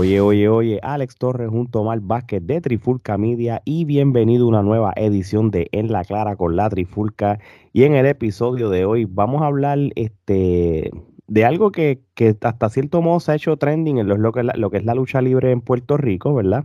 Oye, 0.00 0.18
oye, 0.22 0.48
oye, 0.48 0.80
Alex 0.82 1.16
Torres 1.16 1.50
junto 1.50 1.78
a 1.78 1.82
Omar 1.82 2.00
Vázquez 2.00 2.46
de 2.46 2.62
Trifulca 2.62 3.18
Media 3.18 3.60
y 3.66 3.84
bienvenido 3.84 4.46
a 4.46 4.48
una 4.48 4.62
nueva 4.62 4.94
edición 4.96 5.50
de 5.50 5.68
En 5.72 5.92
la 5.92 6.04
Clara 6.04 6.36
con 6.36 6.56
la 6.56 6.70
Trifulca. 6.70 7.38
Y 7.74 7.84
en 7.84 7.94
el 7.94 8.06
episodio 8.06 8.70
de 8.70 8.86
hoy 8.86 9.04
vamos 9.04 9.42
a 9.42 9.46
hablar 9.48 9.78
este, 9.96 10.90
de 11.26 11.44
algo 11.44 11.70
que, 11.70 12.00
hasta 12.40 12.70
cierto 12.70 13.02
modo 13.02 13.20
se 13.20 13.32
ha 13.32 13.34
hecho 13.34 13.58
trending 13.58 13.98
en 13.98 14.08
lo, 14.08 14.32
que, 14.32 14.42
lo 14.42 14.70
que 14.70 14.78
es 14.78 14.86
la 14.86 14.94
lucha 14.94 15.20
libre 15.20 15.50
en 15.50 15.60
Puerto 15.60 15.98
Rico, 15.98 16.32
¿verdad? 16.32 16.64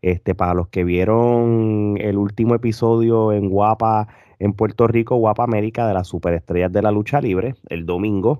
Este, 0.00 0.34
para 0.34 0.54
los 0.54 0.68
que 0.68 0.82
vieron 0.82 1.98
el 2.00 2.16
último 2.16 2.54
episodio 2.54 3.32
en 3.32 3.50
Guapa, 3.50 4.08
en 4.38 4.54
Puerto 4.54 4.86
Rico, 4.86 5.16
Guapa 5.16 5.44
América 5.44 5.86
de 5.86 5.92
las 5.92 6.06
superestrellas 6.06 6.72
de 6.72 6.80
la 6.80 6.92
lucha 6.92 7.20
libre, 7.20 7.56
el 7.68 7.84
domingo, 7.84 8.38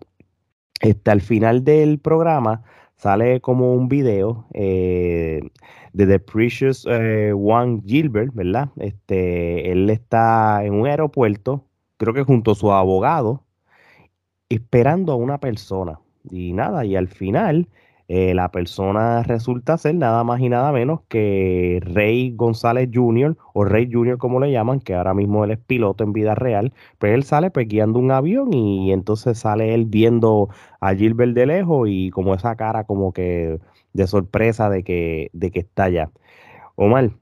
este, 0.80 1.10
al 1.10 1.20
final 1.20 1.62
del 1.62 1.98
programa 1.98 2.62
sale 3.00 3.40
como 3.40 3.72
un 3.72 3.88
video 3.88 4.46
eh, 4.52 5.40
de 5.94 6.06
The 6.06 6.18
Precious 6.18 6.86
eh, 6.86 7.32
One 7.32 7.80
Gilbert, 7.86 8.34
¿verdad? 8.34 8.68
Este, 8.76 9.72
él 9.72 9.88
está 9.88 10.62
en 10.64 10.74
un 10.74 10.86
aeropuerto, 10.86 11.64
creo 11.96 12.12
que 12.12 12.24
junto 12.24 12.50
a 12.50 12.54
su 12.54 12.70
abogado, 12.70 13.42
esperando 14.50 15.12
a 15.12 15.16
una 15.16 15.38
persona. 15.38 15.98
Y 16.30 16.52
nada, 16.52 16.84
y 16.84 16.94
al 16.94 17.08
final 17.08 17.68
eh, 18.12 18.34
la 18.34 18.50
persona 18.50 19.22
resulta 19.22 19.78
ser 19.78 19.94
nada 19.94 20.24
más 20.24 20.40
y 20.40 20.48
nada 20.48 20.72
menos 20.72 21.02
que 21.06 21.78
Rey 21.84 22.32
González 22.34 22.90
Jr. 22.92 23.36
o 23.54 23.64
Rey 23.64 23.88
Jr. 23.88 24.18
como 24.18 24.40
le 24.40 24.50
llaman, 24.50 24.80
que 24.80 24.96
ahora 24.96 25.14
mismo 25.14 25.44
él 25.44 25.52
es 25.52 25.58
piloto 25.60 26.02
en 26.02 26.12
vida 26.12 26.34
real, 26.34 26.72
pues 26.98 27.14
él 27.14 27.22
sale 27.22 27.52
pues 27.52 27.68
guiando 27.68 28.00
un 28.00 28.10
avión 28.10 28.52
y 28.52 28.90
entonces 28.92 29.38
sale 29.38 29.74
él 29.74 29.86
viendo 29.86 30.48
a 30.80 30.92
Gilbert 30.92 31.34
de 31.34 31.46
lejos 31.46 31.88
y 31.88 32.10
como 32.10 32.34
esa 32.34 32.56
cara 32.56 32.82
como 32.82 33.12
que 33.12 33.60
de 33.92 34.06
sorpresa 34.08 34.68
de 34.70 34.82
que, 34.82 35.30
de 35.32 35.52
que 35.52 35.60
está 35.60 35.84
allá. 35.84 36.10
Omar, 36.74 37.12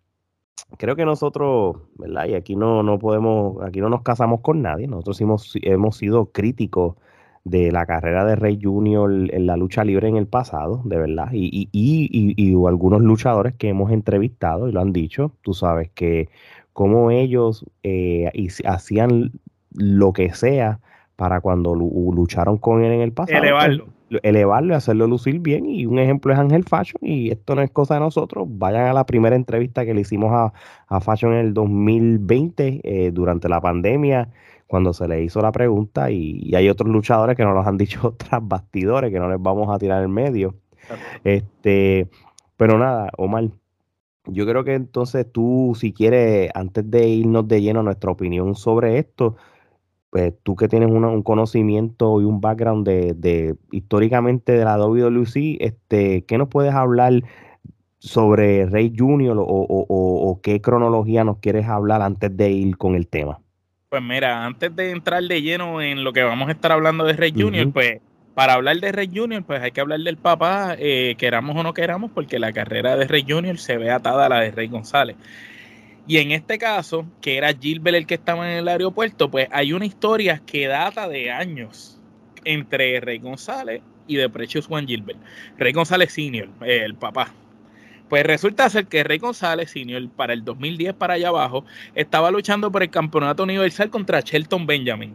creo 0.78 0.97
que 0.97 1.05
nosotros, 1.05 1.77
¿verdad? 1.98 2.28
Y 2.28 2.34
aquí 2.34 2.56
no, 2.56 2.83
no 2.83 2.98
podemos, 2.98 3.62
aquí 3.62 3.83
no 3.83 3.91
nos 3.91 4.00
casamos 4.00 4.41
con 4.41 4.62
nadie, 4.62 4.86
nosotros 4.89 5.20
hemos, 5.20 5.52
hemos 5.62 5.98
sido 5.98 6.33
críticos 6.33 6.97
de 7.49 7.73
la 7.73 7.87
carrera 7.87 8.25
de 8.25 8.37
Rey 8.37 8.59
Junior 8.63 9.11
en 9.11 9.47
la 9.47 9.57
lucha 9.57 9.85
libre 9.85 10.09
en 10.09 10.17
el 10.17 10.27
pasado, 10.27 10.83
de 10.85 10.99
verdad, 10.99 11.29
y, 11.33 11.47
y, 11.47 11.69
y, 11.73 12.35
y, 12.37 12.67
algunos 12.67 13.01
luchadores 13.01 13.55
que 13.55 13.69
hemos 13.69 13.91
entrevistado 13.93 14.69
y 14.69 14.73
lo 14.73 14.81
han 14.81 14.93
dicho, 14.93 15.33
tú 15.43 15.55
sabes 15.55 15.91
que 15.91 16.29
como 16.73 17.11
ellos 17.11 17.65
eh, 17.83 18.31
hacían 18.65 19.33
lo 19.73 20.13
que 20.13 20.33
sea 20.33 20.81
para 21.17 21.41
cuando 21.41 21.75
lucharon 21.75 22.59
con 22.59 22.85
él 22.85 22.93
en 22.93 23.01
el 23.01 23.13
pasado. 23.13 23.43
Elevarlo. 23.43 23.87
Pues, 24.09 24.21
elevarlo 24.23 24.73
y 24.73 24.77
hacerlo 24.77 25.07
lucir 25.07 25.41
bien. 25.41 25.67
Y 25.67 25.87
un 25.87 25.99
ejemplo 25.99 26.33
es 26.33 26.39
Ángel 26.39 26.65
Fashion. 26.65 27.01
Y 27.03 27.31
esto 27.31 27.57
no 27.57 27.63
es 27.63 27.71
cosa 27.71 27.95
de 27.95 28.01
nosotros. 28.01 28.47
Vayan 28.49 28.87
a 28.87 28.93
la 28.93 29.05
primera 29.05 29.35
entrevista 29.35 29.85
que 29.85 29.93
le 29.93 30.03
hicimos 30.03 30.33
a, 30.33 30.53
a 30.87 31.01
Fashion 31.01 31.33
en 31.33 31.39
el 31.41 31.55
2020 31.55 32.81
eh, 32.85 33.11
durante 33.13 33.49
la 33.49 33.61
pandemia 33.61 34.29
cuando 34.69 34.92
se 34.92 35.08
le 35.08 35.24
hizo 35.24 35.41
la 35.41 35.50
pregunta 35.50 36.11
y, 36.11 36.55
hay 36.55 36.69
otros 36.69 36.91
luchadores 36.91 37.36
que 37.36 37.44
nos 37.44 37.55
los 37.55 37.66
han 37.66 37.78
dicho 37.78 38.14
tras 38.16 38.47
bastidores 38.47 39.11
que 39.11 39.19
no 39.19 39.28
les 39.28 39.42
vamos 39.42 39.74
a 39.74 39.78
tirar 39.78 40.05
en 40.05 40.12
medio. 40.12 40.55
Este, 41.24 42.08
pero 42.56 42.78
nada, 42.78 43.11
Omar, 43.16 43.48
yo 44.27 44.46
creo 44.46 44.64
que 44.64 44.74
entonces 44.74 45.27
tú, 45.30 45.74
si 45.78 45.92
quieres, 45.92 46.50
antes 46.55 46.89
de 46.91 47.08
irnos 47.08 47.48
de 47.48 47.62
lleno 47.62 47.80
a 47.80 47.83
nuestra 47.83 48.11
opinión 48.11 48.55
sobre 48.55 48.98
esto, 48.98 49.36
pues 50.11 50.34
tú 50.42 50.56
que 50.56 50.69
tienes 50.69 50.91
un 50.91 51.22
conocimiento 51.22 52.20
y 52.20 52.24
un 52.24 52.40
background 52.40 52.86
de, 52.86 53.57
históricamente 53.73 54.52
de 54.52 54.64
la 54.64 54.78
WWE, 54.78 55.58
este, 55.61 56.24
¿qué 56.24 56.39
nos 56.39 56.48
puedes 56.48 56.74
hablar 56.74 57.23
sobre 57.98 58.67
Rey 58.67 58.95
Junior 58.96 59.36
o, 59.39 59.45
o 59.46 60.40
qué 60.42 60.61
cronología 60.61 61.24
nos 61.24 61.39
quieres 61.39 61.67
hablar 61.67 62.02
antes 62.02 62.34
de 62.36 62.51
ir 62.51 62.77
con 62.77 62.95
el 62.95 63.08
tema? 63.08 63.40
Pues 63.91 64.03
mira, 64.03 64.45
antes 64.45 64.77
de 64.77 64.91
entrar 64.91 65.23
de 65.23 65.41
lleno 65.41 65.81
en 65.81 66.05
lo 66.05 66.13
que 66.13 66.23
vamos 66.23 66.49
a 66.49 66.53
estar 66.53 66.73
hablando 66.73 67.05
de 67.05 67.15
Rey 67.15 67.33
Junior, 67.35 67.73
pues 67.73 68.03
para 68.35 68.53
hablar 68.53 68.77
de 68.77 68.93
Rey 68.93 69.09
Junior, 69.11 69.43
pues 69.45 69.63
hay 69.63 69.71
que 69.71 69.81
hablar 69.81 70.01
del 70.01 70.19
papá, 70.19 70.77
eh, 70.79 71.15
queramos 71.17 71.57
o 71.57 71.63
no 71.63 71.73
queramos, 71.73 72.11
porque 72.11 72.39
la 72.39 72.53
carrera 72.53 72.97
de 72.97 73.07
Rey 73.07 73.25
Junior 73.27 73.57
se 73.57 73.79
ve 73.79 73.91
atada 73.91 74.27
a 74.27 74.29
la 74.29 74.41
de 74.41 74.51
Rey 74.51 74.69
González. 74.69 75.17
Y 76.07 76.19
en 76.19 76.33
este 76.33 76.59
caso, 76.59 77.07
que 77.23 77.39
era 77.39 77.55
Gilbert 77.55 77.97
el 77.97 78.07
que 78.07 78.17
estaba 78.17 78.53
en 78.53 78.59
el 78.59 78.69
aeropuerto, 78.69 79.31
pues 79.31 79.49
hay 79.53 79.73
una 79.73 79.87
historia 79.87 80.43
que 80.45 80.67
data 80.67 81.09
de 81.09 81.31
años 81.31 81.99
entre 82.45 83.01
Rey 83.01 83.20
González 83.20 83.81
y 84.07 84.17
de 84.17 84.29
Precious 84.29 84.67
Juan 84.67 84.87
Gilbert. 84.87 85.19
Rey 85.57 85.73
González 85.73 86.13
Senior, 86.13 86.51
el 86.61 86.95
papá. 86.95 87.33
Pues 88.08 88.24
resulta 88.24 88.70
ser 88.70 88.86
que 88.86 89.05
Rey 89.05 89.19
González, 89.19 89.70
senior, 89.70 90.08
para 90.11 90.33
el 90.33 90.45
2010 90.45 90.95
para 90.95 91.14
allá 91.14 91.29
abajo, 91.29 91.64
estaba 91.95 92.30
luchando 92.30 92.73
por 92.73 92.83
el 92.83 92.91
campeonato 92.91 93.42
universal 93.42 93.91
contra 93.91 94.20
Shelton 94.20 94.67
Benjamin. 94.67 95.14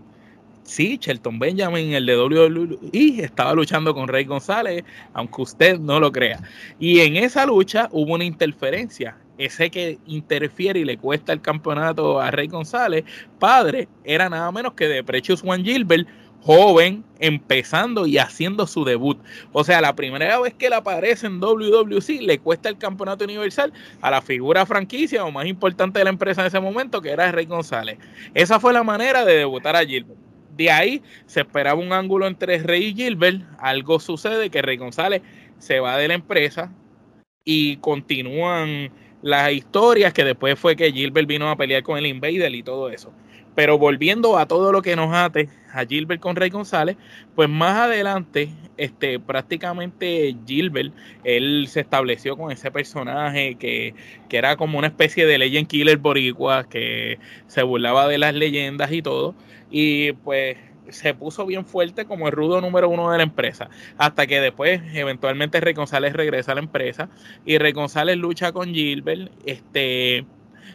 Sí, 0.63 0.97
Shelton 1.01 1.39
Benjamin, 1.39 1.93
el 1.93 2.05
de 2.05 2.17
WWE, 2.17 3.23
estaba 3.23 3.53
luchando 3.53 3.93
con 3.93 4.07
Rey 4.07 4.23
González, 4.23 4.85
aunque 5.13 5.41
usted 5.41 5.79
no 5.79 5.99
lo 5.99 6.11
crea. 6.11 6.39
Y 6.79 7.01
en 7.01 7.17
esa 7.17 7.45
lucha 7.45 7.89
hubo 7.91 8.13
una 8.13 8.23
interferencia. 8.23 9.17
Ese 9.37 9.69
que 9.69 9.97
interfiere 10.05 10.79
y 10.79 10.85
le 10.85 10.97
cuesta 10.97 11.33
el 11.33 11.41
campeonato 11.41 12.21
a 12.21 12.31
Rey 12.31 12.47
González, 12.47 13.03
padre, 13.39 13.89
era 14.03 14.29
nada 14.29 14.51
menos 14.51 14.73
que 14.73 14.87
de 14.87 15.03
Precious 15.03 15.41
Juan 15.41 15.65
Gilbert, 15.65 16.07
joven, 16.43 17.05
empezando 17.19 18.05
y 18.05 18.17
haciendo 18.17 18.67
su 18.67 18.83
debut. 18.83 19.17
O 19.53 19.63
sea, 19.63 19.79
la 19.79 19.95
primera 19.95 20.39
vez 20.41 20.53
que 20.53 20.67
él 20.67 20.73
aparece 20.73 21.27
en 21.27 21.39
WWC 21.39 22.21
le 22.21 22.39
cuesta 22.39 22.67
el 22.67 22.77
campeonato 22.77 23.23
universal 23.23 23.71
a 24.01 24.11
la 24.11 24.21
figura 24.21 24.65
franquicia 24.65 25.23
o 25.23 25.31
más 25.31 25.45
importante 25.45 25.99
de 25.99 26.05
la 26.05 26.09
empresa 26.09 26.41
en 26.41 26.47
ese 26.47 26.59
momento, 26.59 27.01
que 27.01 27.11
era 27.11 27.31
Rey 27.31 27.45
González. 27.45 27.97
Esa 28.33 28.59
fue 28.59 28.73
la 28.73 28.83
manera 28.83 29.23
de 29.23 29.37
debutar 29.37 29.75
a 29.77 29.85
Gilbert. 29.85 30.19
De 30.57 30.69
ahí 30.69 31.01
se 31.25 31.39
esperaba 31.39 31.79
un 31.79 31.93
ángulo 31.93 32.27
entre 32.27 32.57
Rey 32.59 32.87
y 32.87 32.93
Gilbert. 32.93 33.41
Algo 33.57 33.99
sucede 33.99 34.49
que 34.49 34.61
Rey 34.61 34.75
González 34.75 35.21
se 35.59 35.79
va 35.79 35.97
de 35.97 36.09
la 36.09 36.15
empresa 36.15 36.73
y 37.45 37.77
continúan 37.77 38.91
las 39.21 39.51
historias 39.53 40.11
que 40.11 40.25
después 40.25 40.59
fue 40.59 40.75
que 40.75 40.91
Gilbert 40.91 41.27
vino 41.27 41.49
a 41.49 41.55
pelear 41.55 41.83
con 41.83 41.97
el 41.97 42.05
Invader 42.05 42.53
y 42.53 42.63
todo 42.63 42.89
eso. 42.89 43.13
Pero 43.55 43.77
volviendo 43.77 44.37
a 44.37 44.45
todo 44.45 44.73
lo 44.73 44.81
que 44.81 44.97
nos 44.97 45.13
ate 45.13 45.47
a 45.73 45.85
Gilbert 45.85 46.21
con 46.21 46.35
Rey 46.35 46.49
González, 46.49 46.97
pues 47.35 47.49
más 47.49 47.77
adelante, 47.77 48.49
este, 48.77 49.19
prácticamente 49.19 50.35
Gilbert, 50.45 50.93
él 51.23 51.65
se 51.67 51.81
estableció 51.81 52.37
con 52.37 52.51
ese 52.51 52.71
personaje 52.71 53.55
que, 53.55 53.95
que 54.29 54.37
era 54.37 54.55
como 54.55 54.77
una 54.77 54.87
especie 54.87 55.25
de 55.25 55.37
legend 55.37 55.67
killer 55.67 55.97
boricua, 55.97 56.63
que 56.69 57.19
se 57.47 57.63
burlaba 57.63 58.07
de 58.07 58.17
las 58.17 58.33
leyendas 58.33 58.91
y 58.91 59.01
todo. 59.01 59.35
Y 59.69 60.11
pues 60.13 60.57
se 60.89 61.13
puso 61.13 61.45
bien 61.45 61.65
fuerte 61.65 62.05
como 62.05 62.27
el 62.27 62.33
rudo 62.33 62.61
número 62.61 62.89
uno 62.89 63.11
de 63.11 63.17
la 63.17 63.23
empresa. 63.23 63.69
Hasta 63.97 64.27
que 64.27 64.41
después, 64.41 64.81
eventualmente, 64.93 65.59
Rey 65.61 65.73
González 65.73 66.13
regresa 66.13 66.51
a 66.51 66.55
la 66.55 66.61
empresa 66.61 67.09
y 67.45 67.57
Rey 67.57 67.71
González 67.71 68.17
lucha 68.17 68.51
con 68.51 68.73
Gilbert. 68.73 69.31
Este 69.45 70.25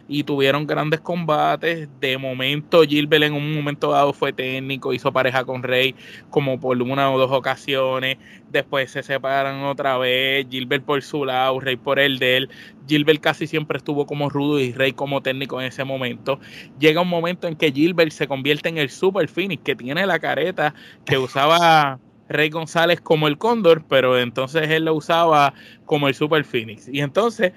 y 0.07 0.23
tuvieron 0.23 0.67
grandes 0.67 0.99
combates. 0.99 1.87
De 1.99 2.17
momento, 2.17 2.83
Gilbert 2.83 3.23
en 3.23 3.33
un 3.33 3.53
momento 3.53 3.91
dado 3.91 4.13
fue 4.13 4.33
técnico, 4.33 4.93
hizo 4.93 5.11
pareja 5.11 5.45
con 5.45 5.63
Rey 5.63 5.95
como 6.29 6.59
por 6.59 6.81
una 6.81 7.11
o 7.11 7.17
dos 7.19 7.31
ocasiones. 7.31 8.17
Después 8.51 8.91
se 8.91 9.03
separan 9.03 9.63
otra 9.63 9.97
vez, 9.97 10.47
Gilbert 10.49 10.83
por 10.83 11.01
su 11.01 11.25
lado, 11.25 11.59
Rey 11.59 11.75
por 11.75 11.99
el 11.99 12.19
de 12.19 12.37
él. 12.37 12.49
Gilbert 12.87 13.21
casi 13.21 13.45
siempre 13.45 13.77
estuvo 13.77 14.05
como 14.05 14.29
rudo 14.29 14.59
y 14.59 14.73
Rey 14.73 14.93
como 14.93 15.21
técnico 15.21 15.61
en 15.61 15.67
ese 15.67 15.83
momento. 15.83 16.39
Llega 16.79 17.01
un 17.01 17.09
momento 17.09 17.47
en 17.47 17.55
que 17.55 17.71
Gilbert 17.71 18.11
se 18.11 18.27
convierte 18.27 18.69
en 18.69 18.77
el 18.77 18.89
Super 18.89 19.27
Phoenix, 19.27 19.61
que 19.63 19.75
tiene 19.75 20.05
la 20.05 20.19
careta 20.19 20.73
que 21.05 21.17
usaba 21.17 21.99
Rey 22.29 22.49
González 22.49 23.01
como 23.01 23.27
el 23.27 23.37
Cóndor, 23.37 23.83
pero 23.87 24.17
entonces 24.17 24.69
él 24.69 24.85
lo 24.85 24.93
usaba 24.93 25.53
como 25.85 26.07
el 26.07 26.13
Super 26.13 26.45
Phoenix. 26.45 26.87
Y 26.87 27.01
entonces 27.01 27.53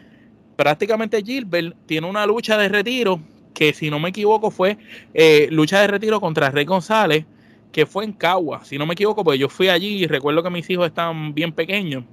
prácticamente 0.62 1.20
Gilbert 1.24 1.74
tiene 1.86 2.06
una 2.06 2.24
lucha 2.24 2.56
de 2.56 2.68
retiro 2.68 3.20
que 3.52 3.72
si 3.72 3.90
no 3.90 3.98
me 3.98 4.10
equivoco 4.10 4.52
fue 4.52 4.78
eh, 5.12 5.48
lucha 5.50 5.80
de 5.80 5.88
retiro 5.88 6.20
contra 6.20 6.52
Rey 6.52 6.64
González, 6.64 7.26
que 7.72 7.84
fue 7.84 8.04
en 8.04 8.12
Cagua, 8.12 8.64
si 8.64 8.78
no 8.78 8.86
me 8.86 8.92
equivoco, 8.92 9.24
porque 9.24 9.40
yo 9.40 9.48
fui 9.48 9.68
allí 9.68 10.04
y 10.04 10.06
recuerdo 10.06 10.40
que 10.40 10.50
mis 10.50 10.70
hijos 10.70 10.86
estaban 10.86 11.34
bien 11.34 11.50
pequeños. 11.50 12.04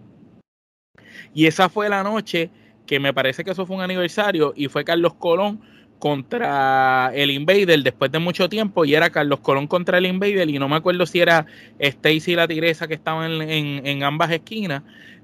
Y 1.32 1.46
esa 1.46 1.70
fue 1.70 1.90
la 1.90 2.02
noche 2.02 2.50
que 2.88 3.00
me 3.00 3.14
parece 3.14 3.44
que 3.44 3.52
eso 3.52 3.68
fue 3.68 3.76
un 3.76 3.84
aniversario 3.84 4.52
y 4.56 4.68
fue 4.68 4.84
Carlos 4.84 5.14
Colón 5.14 5.62
contra 6.00 7.12
el 7.14 7.30
Invader 7.30 7.84
después 7.84 8.12
de 8.12 8.18
mucho 8.18 8.50
tiempo 8.50 8.84
y 8.84 8.96
era 8.96 9.12
Carlos 9.12 9.42
Colón 9.42 9.68
contra 9.68 10.00
el 10.00 10.08
Invader 10.08 10.50
y 10.50 10.58
no 10.58 10.68
me 10.68 10.78
acuerdo 10.78 11.06
si 11.06 11.20
era 11.20 11.46
Stacy 11.78 12.32
y 12.32 12.36
la 12.36 12.48
Tigresa 12.48 12.88
que 12.88 12.96
estaban 12.96 13.44
en, 13.44 13.86
en 13.86 14.04
ambas 14.04 14.32
esquinas 14.32 14.82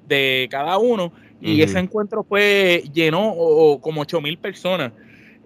de 0.08 0.48
cada 0.52 0.78
uno 0.78 1.12
y 1.42 1.62
ese 1.62 1.80
encuentro 1.80 2.24
fue, 2.24 2.84
llenó 2.94 3.36
como 3.82 4.02
8 4.02 4.22
mil 4.22 4.38
personas 4.38 4.92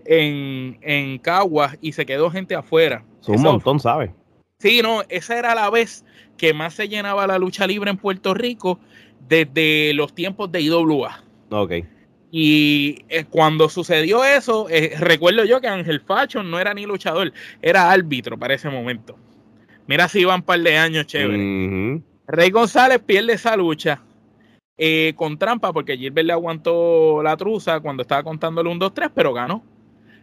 en, 0.05 0.77
en 0.81 1.17
Caguas 1.19 1.77
y 1.81 1.91
se 1.91 2.05
quedó 2.05 2.31
gente 2.31 2.55
afuera. 2.55 3.03
un 3.27 3.41
montón, 3.41 3.79
¿sabes? 3.79 4.11
Sí, 4.59 4.81
no, 4.81 5.03
esa 5.09 5.37
era 5.37 5.55
la 5.55 5.69
vez 5.69 6.03
que 6.37 6.53
más 6.53 6.73
se 6.73 6.87
llenaba 6.87 7.27
la 7.27 7.37
lucha 7.37 7.67
libre 7.67 7.91
en 7.91 7.97
Puerto 7.97 8.33
Rico 8.33 8.79
desde 9.27 9.93
los 9.93 10.13
tiempos 10.13 10.51
de 10.51 10.61
IWA. 10.61 11.23
Ok. 11.51 11.73
Y 12.31 13.03
eh, 13.09 13.25
cuando 13.25 13.69
sucedió 13.69 14.23
eso, 14.23 14.67
eh, 14.69 14.93
recuerdo 14.99 15.45
yo 15.45 15.61
que 15.61 15.67
Ángel 15.67 16.01
Facho 16.01 16.43
no 16.43 16.59
era 16.59 16.73
ni 16.73 16.85
luchador, 16.85 17.33
era 17.61 17.89
árbitro 17.89 18.37
para 18.37 18.53
ese 18.53 18.69
momento. 18.69 19.17
Mira 19.87 20.07
si 20.07 20.19
iban 20.19 20.41
un 20.41 20.43
par 20.43 20.59
de 20.59 20.77
años 20.77 21.07
chévere. 21.07 22.01
Rey 22.27 22.51
González 22.51 22.99
pierde 22.99 23.33
esa 23.33 23.55
lucha 23.55 24.01
eh, 24.81 25.13
con 25.17 25.37
trampa 25.37 25.73
porque 25.73 25.97
Gilbert 25.97 26.25
le 26.25 26.33
aguantó 26.33 27.21
la 27.21 27.35
truza 27.35 27.81
cuando 27.81 28.01
estaba 28.01 28.23
contándole 28.23 28.69
un 28.69 28.79
2-3, 28.79 29.11
pero 29.13 29.33
ganó. 29.33 29.61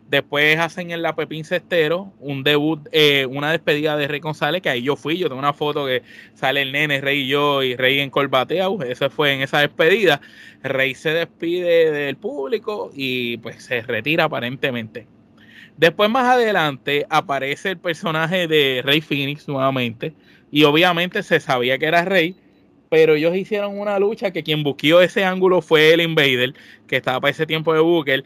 Después 0.08 0.58
hacen 0.58 0.93
en 0.93 1.03
la 1.03 1.14
Pepín 1.14 1.44
Cestero 1.44 2.12
un 2.20 2.43
debut, 2.43 2.88
eh, 2.93 3.26
una 3.26 3.50
despedida 3.50 3.97
de 3.97 4.08
Rey 4.08 4.20
González, 4.20 4.62
que 4.62 4.70
ahí 4.70 4.82
yo 4.82 4.97
fui, 4.97 5.19
yo 5.19 5.29
tengo 5.29 5.41
una 5.41 5.53
foto 5.53 5.85
que 5.85 6.03
sale 6.32 6.62
el 6.62 6.73
nene, 6.73 7.03
Rey 7.03 7.23
y 7.23 7.29
yo, 7.29 7.62
y 7.62 7.76
Rey 7.76 7.99
en 7.99 8.08
Colbateau, 8.08 8.81
eso 8.82 9.11
fue 9.11 9.35
en 9.35 9.43
esa 9.43 9.58
despedida. 9.58 10.23
Rey 10.62 10.94
se 10.94 11.11
despide 11.11 11.91
del 11.91 12.17
público 12.17 12.93
y 12.94 13.37
pues 13.38 13.62
se 13.64 13.82
retira 13.82 14.25
aparentemente. 14.25 15.06
Después 15.76 16.08
más 16.08 16.29
adelante 16.29 17.05
aparece 17.11 17.73
el 17.73 17.79
personaje 17.79 18.47
de 18.49 18.81
Rey 18.82 19.03
Phoenix 19.03 19.49
nuevamente, 19.49 20.14
y 20.50 20.64
obviamente 20.64 21.23
se 21.23 21.41
sabía 21.41 21.76
que 21.79 21.87
era 21.87 22.05
Rey, 22.05 22.37
pero 22.88 23.15
ellos 23.15 23.35
hicieron 23.37 23.79
una 23.79 23.99
lucha 23.99 24.31
que 24.31 24.43
quien 24.43 24.62
buscó 24.62 25.00
ese 25.00 25.25
ángulo 25.25 25.62
fue 25.62 25.93
el 25.93 26.00
Invader, 26.00 26.55
que 26.87 26.97
estaba 26.97 27.21
para 27.21 27.31
ese 27.31 27.47
tiempo 27.47 27.73
de 27.73 27.81
Booker 27.81 28.25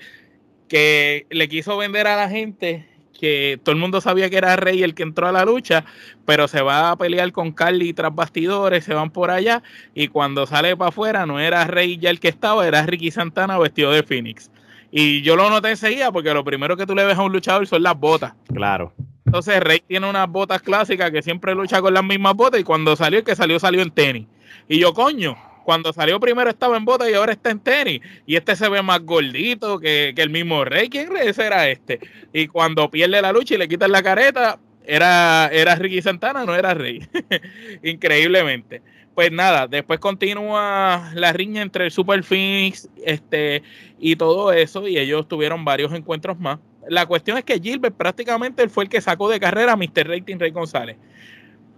que 0.70 1.26
le 1.30 1.48
quiso 1.48 1.76
vender 1.76 2.06
a 2.06 2.16
la 2.16 2.30
gente 2.30 2.86
que 3.20 3.60
todo 3.62 3.74
el 3.74 3.80
mundo 3.80 4.00
sabía 4.00 4.30
que 4.30 4.38
era 4.38 4.56
Rey 4.56 4.82
el 4.82 4.94
que 4.94 5.02
entró 5.02 5.26
a 5.26 5.32
la 5.32 5.44
lucha, 5.44 5.84
pero 6.24 6.48
se 6.48 6.62
va 6.62 6.90
a 6.90 6.96
pelear 6.96 7.32
con 7.32 7.52
Carly 7.52 7.92
tras 7.92 8.14
bastidores, 8.14 8.84
se 8.84 8.94
van 8.94 9.10
por 9.10 9.30
allá 9.30 9.62
y 9.94 10.08
cuando 10.08 10.46
sale 10.46 10.74
para 10.76 10.88
afuera 10.88 11.26
no 11.26 11.38
era 11.38 11.64
Rey 11.64 11.98
ya 11.98 12.08
el 12.08 12.18
que 12.18 12.28
estaba, 12.28 12.66
era 12.66 12.86
Ricky 12.86 13.10
Santana 13.10 13.58
vestido 13.58 13.92
de 13.92 14.04
Phoenix. 14.04 14.50
Y 14.90 15.20
yo 15.22 15.36
lo 15.36 15.50
noté 15.50 15.70
enseguida 15.70 16.10
porque 16.10 16.32
lo 16.32 16.44
primero 16.44 16.76
que 16.76 16.86
tú 16.86 16.94
le 16.94 17.04
ves 17.04 17.18
a 17.18 17.22
un 17.22 17.32
luchador 17.32 17.66
son 17.66 17.82
las 17.82 17.98
botas. 17.98 18.32
Claro. 18.54 18.94
Entonces 19.26 19.60
Rey 19.60 19.82
tiene 19.86 20.08
unas 20.08 20.28
botas 20.28 20.62
clásicas 20.62 21.10
que 21.10 21.22
siempre 21.22 21.54
lucha 21.54 21.80
con 21.80 21.94
las 21.94 22.04
mismas 22.04 22.34
botas 22.34 22.60
y 22.60 22.64
cuando 22.64 22.96
salió 22.96 23.18
el 23.18 23.24
que 23.24 23.36
salió 23.36 23.58
salió 23.58 23.82
en 23.82 23.90
tenis. 23.90 24.26
Y 24.68 24.78
yo, 24.78 24.94
coño, 24.94 25.36
cuando 25.64 25.92
salió 25.92 26.18
primero 26.18 26.50
estaba 26.50 26.76
en 26.76 26.84
bota 26.84 27.08
y 27.08 27.14
ahora 27.14 27.32
está 27.32 27.50
en 27.50 27.60
tenis. 27.60 28.00
Y 28.26 28.36
este 28.36 28.56
se 28.56 28.68
ve 28.68 28.82
más 28.82 29.00
gordito 29.00 29.78
que, 29.78 30.14
el 30.16 30.30
mismo 30.30 30.64
Rey. 30.64 30.88
¿Quién 30.88 31.10
era 31.16 31.68
este? 31.68 32.00
Y 32.32 32.48
cuando 32.48 32.90
pierde 32.90 33.22
la 33.22 33.32
lucha 33.32 33.54
y 33.54 33.58
le 33.58 33.68
quitan 33.68 33.92
la 33.92 34.02
careta, 34.02 34.58
era, 34.84 35.48
era 35.52 35.76
Ricky 35.76 36.02
Santana, 36.02 36.44
no 36.44 36.54
era 36.54 36.74
Rey. 36.74 37.06
Increíblemente. 37.82 38.82
Pues 39.14 39.30
nada, 39.30 39.66
después 39.66 40.00
continúa 40.00 41.10
la 41.14 41.32
riña 41.32 41.62
entre 41.62 41.84
el 41.84 41.90
Super 41.90 42.22
Phoenix 42.22 42.88
este, 43.04 43.62
y 43.98 44.16
todo 44.16 44.52
eso. 44.52 44.88
Y 44.88 44.98
ellos 44.98 45.28
tuvieron 45.28 45.64
varios 45.64 45.92
encuentros 45.92 46.38
más. 46.38 46.58
La 46.90 47.06
cuestión 47.06 47.38
es 47.38 47.44
que 47.44 47.60
Gilbert 47.60 47.94
prácticamente 47.94 48.68
fue 48.68 48.82
el 48.82 48.90
que 48.90 49.00
sacó 49.00 49.28
de 49.28 49.38
carrera 49.38 49.74
a 49.74 49.76
Mr. 49.76 50.08
Rating 50.08 50.40
Rey 50.40 50.50
González. 50.50 50.96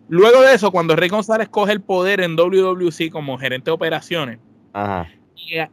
Luego 0.08 0.40
de 0.40 0.54
eso, 0.54 0.72
cuando 0.72 0.96
Rey 0.96 1.10
González 1.10 1.50
coge 1.50 1.72
el 1.72 1.82
poder 1.82 2.22
en 2.22 2.34
WWC 2.34 3.10
como 3.10 3.36
gerente 3.36 3.66
de 3.66 3.74
operaciones 3.74 4.38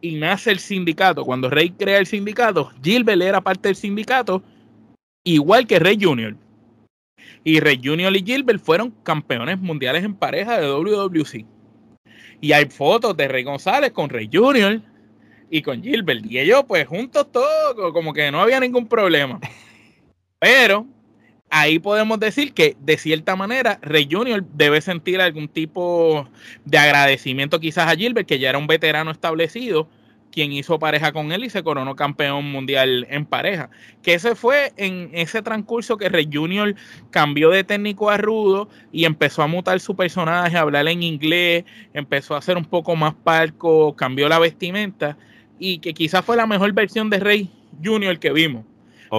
Y, 0.02 0.16
nace 0.18 0.52
el 0.52 0.60
sindicato, 0.60 1.24
cuando 1.24 1.50
Rey 1.50 1.70
crea 1.70 2.00
el 2.00 2.06
sindicato, 2.06 2.74
Gilbert 2.84 3.22
era 3.22 3.40
parte 3.40 3.70
del 3.70 3.78
sindicato, 3.78 4.44
igual 5.24 5.66
que 5.68 5.80
Rey 5.80 5.98
Jr. 6.00 6.36
Y 7.46 7.62
Rey 7.62 7.80
Jr. 7.82 8.14
y 8.18 8.24
Gilbert 8.26 8.62
fueron 8.62 8.92
campeones 9.04 9.58
mundiales 9.58 10.04
en 10.04 10.16
pareja 10.16 10.60
de 10.60 10.68
WWC. 10.68 11.46
Y 12.42 12.52
hay 12.52 12.66
fotos 12.66 13.16
de 13.16 13.30
Rey 13.30 13.46
González 13.46 13.94
con 13.94 14.10
Rey 14.10 14.30
Jr. 14.32 14.82
y 15.50 15.62
con 15.62 15.82
Gilbert. 15.82 16.26
Y 16.26 16.40
ellos, 16.40 16.64
pues, 16.68 16.88
juntos 16.88 17.32
todos, 17.32 17.94
como 17.94 18.14
que 18.14 18.32
no 18.32 18.42
había 18.42 18.60
ningún 18.60 18.88
problema. 18.88 19.40
Pero 20.40 20.86
ahí 21.50 21.80
podemos 21.80 22.20
decir 22.20 22.54
que 22.54 22.76
de 22.80 22.98
cierta 22.98 23.36
manera 23.36 23.80
Rey 23.82 24.08
Junior 24.10 24.44
debe 24.54 24.82
sentir 24.82 25.20
algún 25.20 25.48
tipo 25.48 26.28
de 26.66 26.78
agradecimiento 26.78 27.60
quizás 27.60 27.92
a 27.92 27.96
Gilbert, 27.96 28.28
que 28.28 28.40
ya 28.40 28.50
era 28.50 28.58
un 28.58 28.68
veterano 28.68 29.12
establecido, 29.12 29.90
quien 30.32 30.52
hizo 30.52 30.78
pareja 30.78 31.12
con 31.12 31.32
él 31.32 31.44
y 31.44 31.50
se 31.50 31.64
coronó 31.64 31.96
campeón 31.96 32.52
mundial 32.52 33.08
en 33.10 33.26
pareja. 33.26 33.70
Que 34.04 34.14
ese 34.14 34.36
fue 34.36 34.72
en 34.78 35.10
ese 35.14 35.42
transcurso 35.42 35.98
que 35.98 36.08
Rey 36.08 36.30
Junior 36.32 36.76
cambió 37.10 37.50
de 37.50 37.64
técnico 37.64 38.10
a 38.10 38.18
rudo 38.18 38.70
y 38.92 39.06
empezó 39.06 39.42
a 39.42 39.48
mutar 39.48 39.80
su 39.80 39.96
personaje, 39.96 40.56
a 40.56 40.62
hablar 40.62 40.88
en 40.88 41.04
inglés, 41.04 41.66
empezó 41.94 42.36
a 42.36 42.42
ser 42.42 42.58
un 42.58 42.66
poco 42.66 42.96
más 42.96 43.16
parco, 43.16 43.96
cambió 43.96 44.30
la 44.30 44.40
vestimenta 44.40 45.18
y 45.60 45.80
que 45.80 45.94
quizás 45.94 46.26
fue 46.26 46.38
la 46.38 46.48
mejor 46.48 46.72
versión 46.74 47.10
de 47.10 47.20
Rey 47.20 47.52
Junior 47.84 48.18
que 48.18 48.32
vimos. 48.32 48.66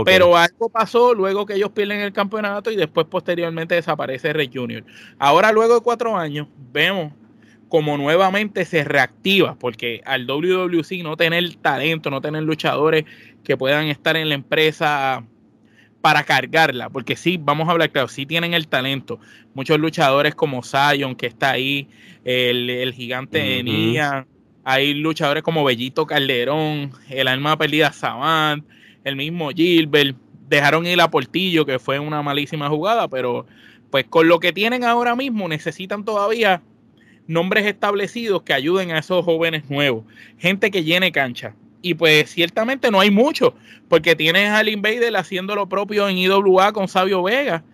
Pero 0.04 0.36
algo 0.36 0.68
pasó 0.68 1.14
luego 1.14 1.46
que 1.46 1.54
ellos 1.54 1.70
pierden 1.70 2.00
el 2.00 2.12
campeonato 2.12 2.70
y 2.70 2.76
después 2.76 3.06
posteriormente 3.08 3.74
desaparece 3.74 4.32
Rey 4.32 4.50
Junior. 4.52 4.84
Ahora, 5.18 5.50
luego 5.52 5.74
de 5.74 5.80
cuatro 5.80 6.16
años, 6.16 6.46
vemos 6.72 7.12
como 7.68 7.96
nuevamente 7.96 8.64
se 8.64 8.84
reactiva, 8.84 9.56
porque 9.58 10.00
al 10.04 10.26
WWC 10.26 11.02
no 11.02 11.16
tener 11.16 11.54
talento, 11.56 12.10
no 12.10 12.20
tener 12.20 12.42
luchadores 12.42 13.04
que 13.44 13.56
puedan 13.56 13.86
estar 13.86 14.16
en 14.16 14.28
la 14.28 14.34
empresa 14.34 15.24
para 16.00 16.24
cargarla, 16.24 16.88
porque 16.88 17.14
sí, 17.14 17.38
vamos 17.40 17.68
a 17.68 17.72
hablar 17.72 17.90
claro, 17.90 18.08
sí 18.08 18.26
tienen 18.26 18.54
el 18.54 18.68
talento. 18.68 19.20
Muchos 19.54 19.78
luchadores 19.78 20.34
como 20.34 20.62
Zion, 20.62 21.14
que 21.14 21.26
está 21.26 21.50
ahí, 21.50 21.88
el, 22.24 22.92
gigante 22.92 23.38
de 23.38 23.62
Nian, 23.62 24.26
hay 24.64 24.94
luchadores 24.94 25.42
como 25.42 25.64
Bellito 25.64 26.06
Calderón, 26.06 26.92
el 27.08 27.28
alma 27.28 27.56
perdida 27.56 27.92
Savant, 27.92 28.64
el 29.04 29.16
mismo 29.16 29.50
Gilbert, 29.50 30.16
dejaron 30.48 30.86
ir 30.86 31.00
a 31.00 31.10
Portillo, 31.10 31.64
que 31.64 31.78
fue 31.78 31.98
una 31.98 32.22
malísima 32.22 32.68
jugada, 32.68 33.08
pero 33.08 33.46
pues 33.90 34.04
con 34.04 34.28
lo 34.28 34.40
que 34.40 34.52
tienen 34.52 34.84
ahora 34.84 35.16
mismo 35.16 35.48
necesitan 35.48 36.04
todavía 36.04 36.62
nombres 37.26 37.66
establecidos 37.66 38.42
que 38.42 38.52
ayuden 38.52 38.90
a 38.90 38.98
esos 38.98 39.24
jóvenes 39.24 39.70
nuevos, 39.70 40.04
gente 40.38 40.70
que 40.70 40.84
llene 40.84 41.12
cancha. 41.12 41.54
Y 41.82 41.94
pues 41.94 42.30
ciertamente 42.30 42.90
no 42.90 43.00
hay 43.00 43.10
mucho, 43.10 43.54
porque 43.88 44.14
tienes 44.14 44.50
al 44.50 44.68
Invader 44.68 45.16
haciendo 45.16 45.54
lo 45.54 45.68
propio 45.68 46.08
en 46.08 46.18
IWA 46.18 46.72
con 46.72 46.88
Sabio 46.88 47.22
Vega. 47.22 47.64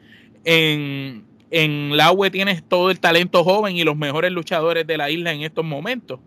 En, 0.45 1.25
en 1.51 1.97
la 1.97 2.13
UE 2.13 2.31
tienes 2.31 2.63
todo 2.63 2.91
el 2.91 3.01
talento 3.01 3.43
joven 3.43 3.77
y 3.77 3.83
los 3.83 3.97
mejores 3.97 4.31
luchadores 4.31 4.87
de 4.87 4.97
la 4.97 5.11
isla 5.11 5.33
en 5.33 5.43
estos 5.43 5.65
momentos. 5.65 6.21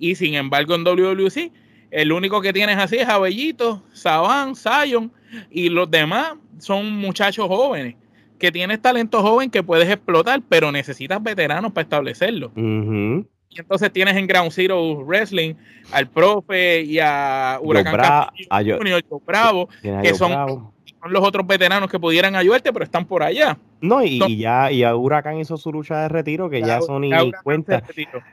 Y 0.00 0.16
sin 0.16 0.34
embargo 0.34 0.74
en 0.74 0.82
WWC 0.82 1.52
el 1.90 2.12
único 2.12 2.40
que 2.40 2.52
tienes 2.52 2.78
así 2.78 2.96
es 2.96 3.08
Abellito, 3.08 3.82
Saban, 3.92 4.54
Zion 4.54 5.12
y 5.50 5.68
los 5.68 5.90
demás 5.90 6.34
son 6.58 6.96
muchachos 6.96 7.46
jóvenes 7.48 7.96
que 8.38 8.50
tienes 8.50 8.80
talento 8.80 9.22
joven 9.22 9.50
que 9.50 9.62
puedes 9.62 9.88
explotar, 9.88 10.40
pero 10.48 10.72
necesitas 10.72 11.22
veteranos 11.22 11.72
para 11.72 11.82
establecerlo. 11.82 12.50
Y 12.56 13.58
entonces 13.58 13.92
tienes 13.92 14.16
en 14.16 14.26
Ground 14.26 14.52
Zero 14.52 15.04
Wrestling 15.04 15.54
al 15.92 16.08
profe 16.08 16.82
y 16.82 16.98
a 17.00 17.58
Huracán 17.60 18.28
Junior, 18.48 19.02
Bravo, 19.26 19.68
que 19.82 20.14
son, 20.14 20.32
son 20.32 21.12
los 21.12 21.22
otros 21.22 21.46
veteranos 21.46 21.90
que 21.90 21.98
pudieran 21.98 22.34
ayudarte, 22.34 22.72
pero 22.72 22.84
están 22.84 23.04
por 23.04 23.22
allá. 23.22 23.58
No, 23.82 24.02
y, 24.02 24.36
ya 24.36 24.70
y 24.70 24.82
a 24.82 24.94
Huracán 24.94 25.38
hizo 25.38 25.56
su 25.56 25.72
lucha 25.72 26.02
de 26.02 26.08
retiro, 26.08 26.50
que 26.50 26.60
ya, 26.60 26.80
son 26.80 27.02
ni 27.02 27.32
cuenta. 27.42 27.82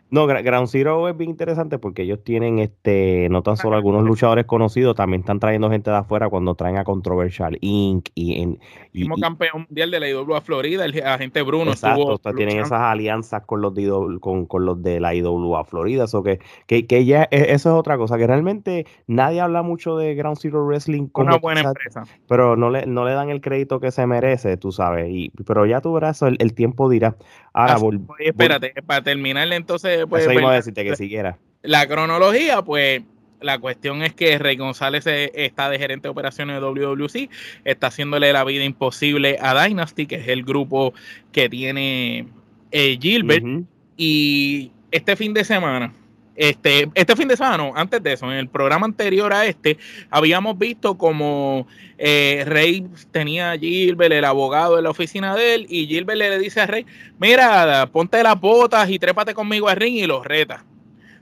No, 0.09 0.27
Ground 0.27 0.67
Zero 0.67 1.07
es 1.07 1.17
bien 1.17 1.29
interesante 1.29 1.79
porque 1.79 2.03
ellos 2.03 2.23
tienen 2.23 2.59
este 2.59 3.27
no 3.29 3.43
tan 3.43 3.57
solo 3.57 3.75
algunos 3.75 4.03
luchadores 4.03 4.45
conocidos, 4.45 4.95
también 4.95 5.21
están 5.21 5.39
trayendo 5.39 5.69
gente 5.69 5.89
de 5.89 5.97
afuera 5.97 6.29
cuando 6.29 6.55
traen 6.55 6.77
a 6.77 6.83
Controversial 6.83 7.57
Inc. 7.61 8.09
y 8.13 8.41
en 8.41 8.59
y, 8.93 9.07
campeón 9.21 9.65
mundial 9.67 9.91
de 9.91 9.99
la 9.99 10.09
IWA 10.09 10.41
Florida, 10.41 10.85
el 10.85 11.01
agente 11.03 11.41
Bruno 11.41 11.71
exacto, 11.71 12.19
tienen 12.35 12.59
esas 12.59 12.81
alianzas 12.81 13.43
con 13.45 13.61
los 13.61 13.73
de 13.73 13.87
con, 14.19 14.47
los 14.65 14.81
de 14.81 14.99
la 14.99 15.13
IWA 15.13 15.63
Florida, 15.65 16.05
eso 16.05 16.23
que, 16.23 16.39
que, 16.65 17.05
ya 17.05 17.23
e, 17.31 17.53
eso 17.53 17.69
es 17.69 17.75
otra 17.75 17.97
cosa, 17.97 18.17
que 18.17 18.27
realmente 18.27 18.85
nadie 19.07 19.41
habla 19.41 19.61
mucho 19.61 19.97
de 19.97 20.15
Ground 20.15 20.37
Zero 20.39 20.65
Wrestling 20.65 21.07
como 21.07 21.27
una 21.27 21.37
buena 21.37 21.61
empresa. 21.61 22.03
Pero 22.27 22.55
no 22.55 22.69
le, 22.69 22.85
no 22.85 23.05
le 23.05 23.13
dan 23.13 23.29
el 23.29 23.41
crédito 23.41 23.79
que 23.79 23.91
se 23.91 24.05
merece, 24.07 24.57
tú 24.57 24.71
sabes, 24.71 25.09
y 25.09 25.31
pero 25.45 25.65
ya 25.65 25.81
tú 25.81 25.93
verás, 25.93 26.21
el, 26.21 26.37
el 26.39 26.53
tiempo 26.53 26.89
dirá. 26.89 27.15
Ahora, 27.53 27.77
espérate, 28.19 28.73
para 28.85 29.03
terminar 29.03 29.51
entonces... 29.53 30.05
Pues, 30.07 30.23
Eso 30.23 30.33
iba 30.33 30.51
a 30.51 30.55
decirte 30.55 30.83
que 30.83 30.95
siguiera. 30.95 31.37
La 31.61 31.87
cronología, 31.87 32.61
pues 32.61 33.01
la 33.41 33.59
cuestión 33.59 34.03
es 34.03 34.13
que 34.13 34.37
Rey 34.37 34.55
González 34.55 35.05
está 35.05 35.69
de 35.69 35.77
gerente 35.77 36.07
de 36.07 36.11
operaciones 36.11 36.59
de 36.59 36.65
WWC, 36.65 37.29
está 37.65 37.87
haciéndole 37.87 38.33
la 38.33 38.43
vida 38.43 38.63
imposible 38.63 39.37
a 39.41 39.65
Dynasty, 39.65 40.07
que 40.07 40.15
es 40.15 40.27
el 40.27 40.43
grupo 40.43 40.93
que 41.31 41.49
tiene 41.49 42.27
eh, 42.71 42.97
Gilbert. 42.99 43.45
Y 43.95 44.71
este 44.91 45.15
fin 45.15 45.33
de 45.33 45.43
semana, 45.43 45.93
este, 46.37 46.89
este 46.93 47.15
fin 47.15 47.27
de 47.27 47.35
semana, 47.35 47.71
antes 47.75 48.01
de 48.01 48.13
eso, 48.13 48.31
en 48.31 48.37
el 48.37 48.47
programa 48.47 48.85
anterior 48.85 49.33
a 49.33 49.45
este, 49.45 49.77
habíamos 50.11 50.57
visto 50.57 50.97
como 50.97 51.67
eh, 51.97 52.43
Rey 52.45 52.85
tenía 53.11 53.51
a 53.51 53.57
Gilbert, 53.57 54.13
el 54.13 54.23
abogado, 54.23 54.77
en 54.77 54.83
la 54.83 54.91
oficina 54.91 55.35
de 55.35 55.55
él, 55.55 55.65
y 55.67 55.87
Gilbert 55.87 56.19
le 56.19 56.37
dice 56.37 56.61
a 56.61 56.67
Rey, 56.67 56.85
mira, 57.19 57.89
ponte 57.91 58.21
las 58.21 58.39
botas 58.39 58.87
y 58.89 58.99
trépate 58.99 59.33
conmigo 59.33 59.67
al 59.67 59.77
ring 59.77 59.95
y 59.95 60.05
los 60.05 60.23
reta. 60.25 60.63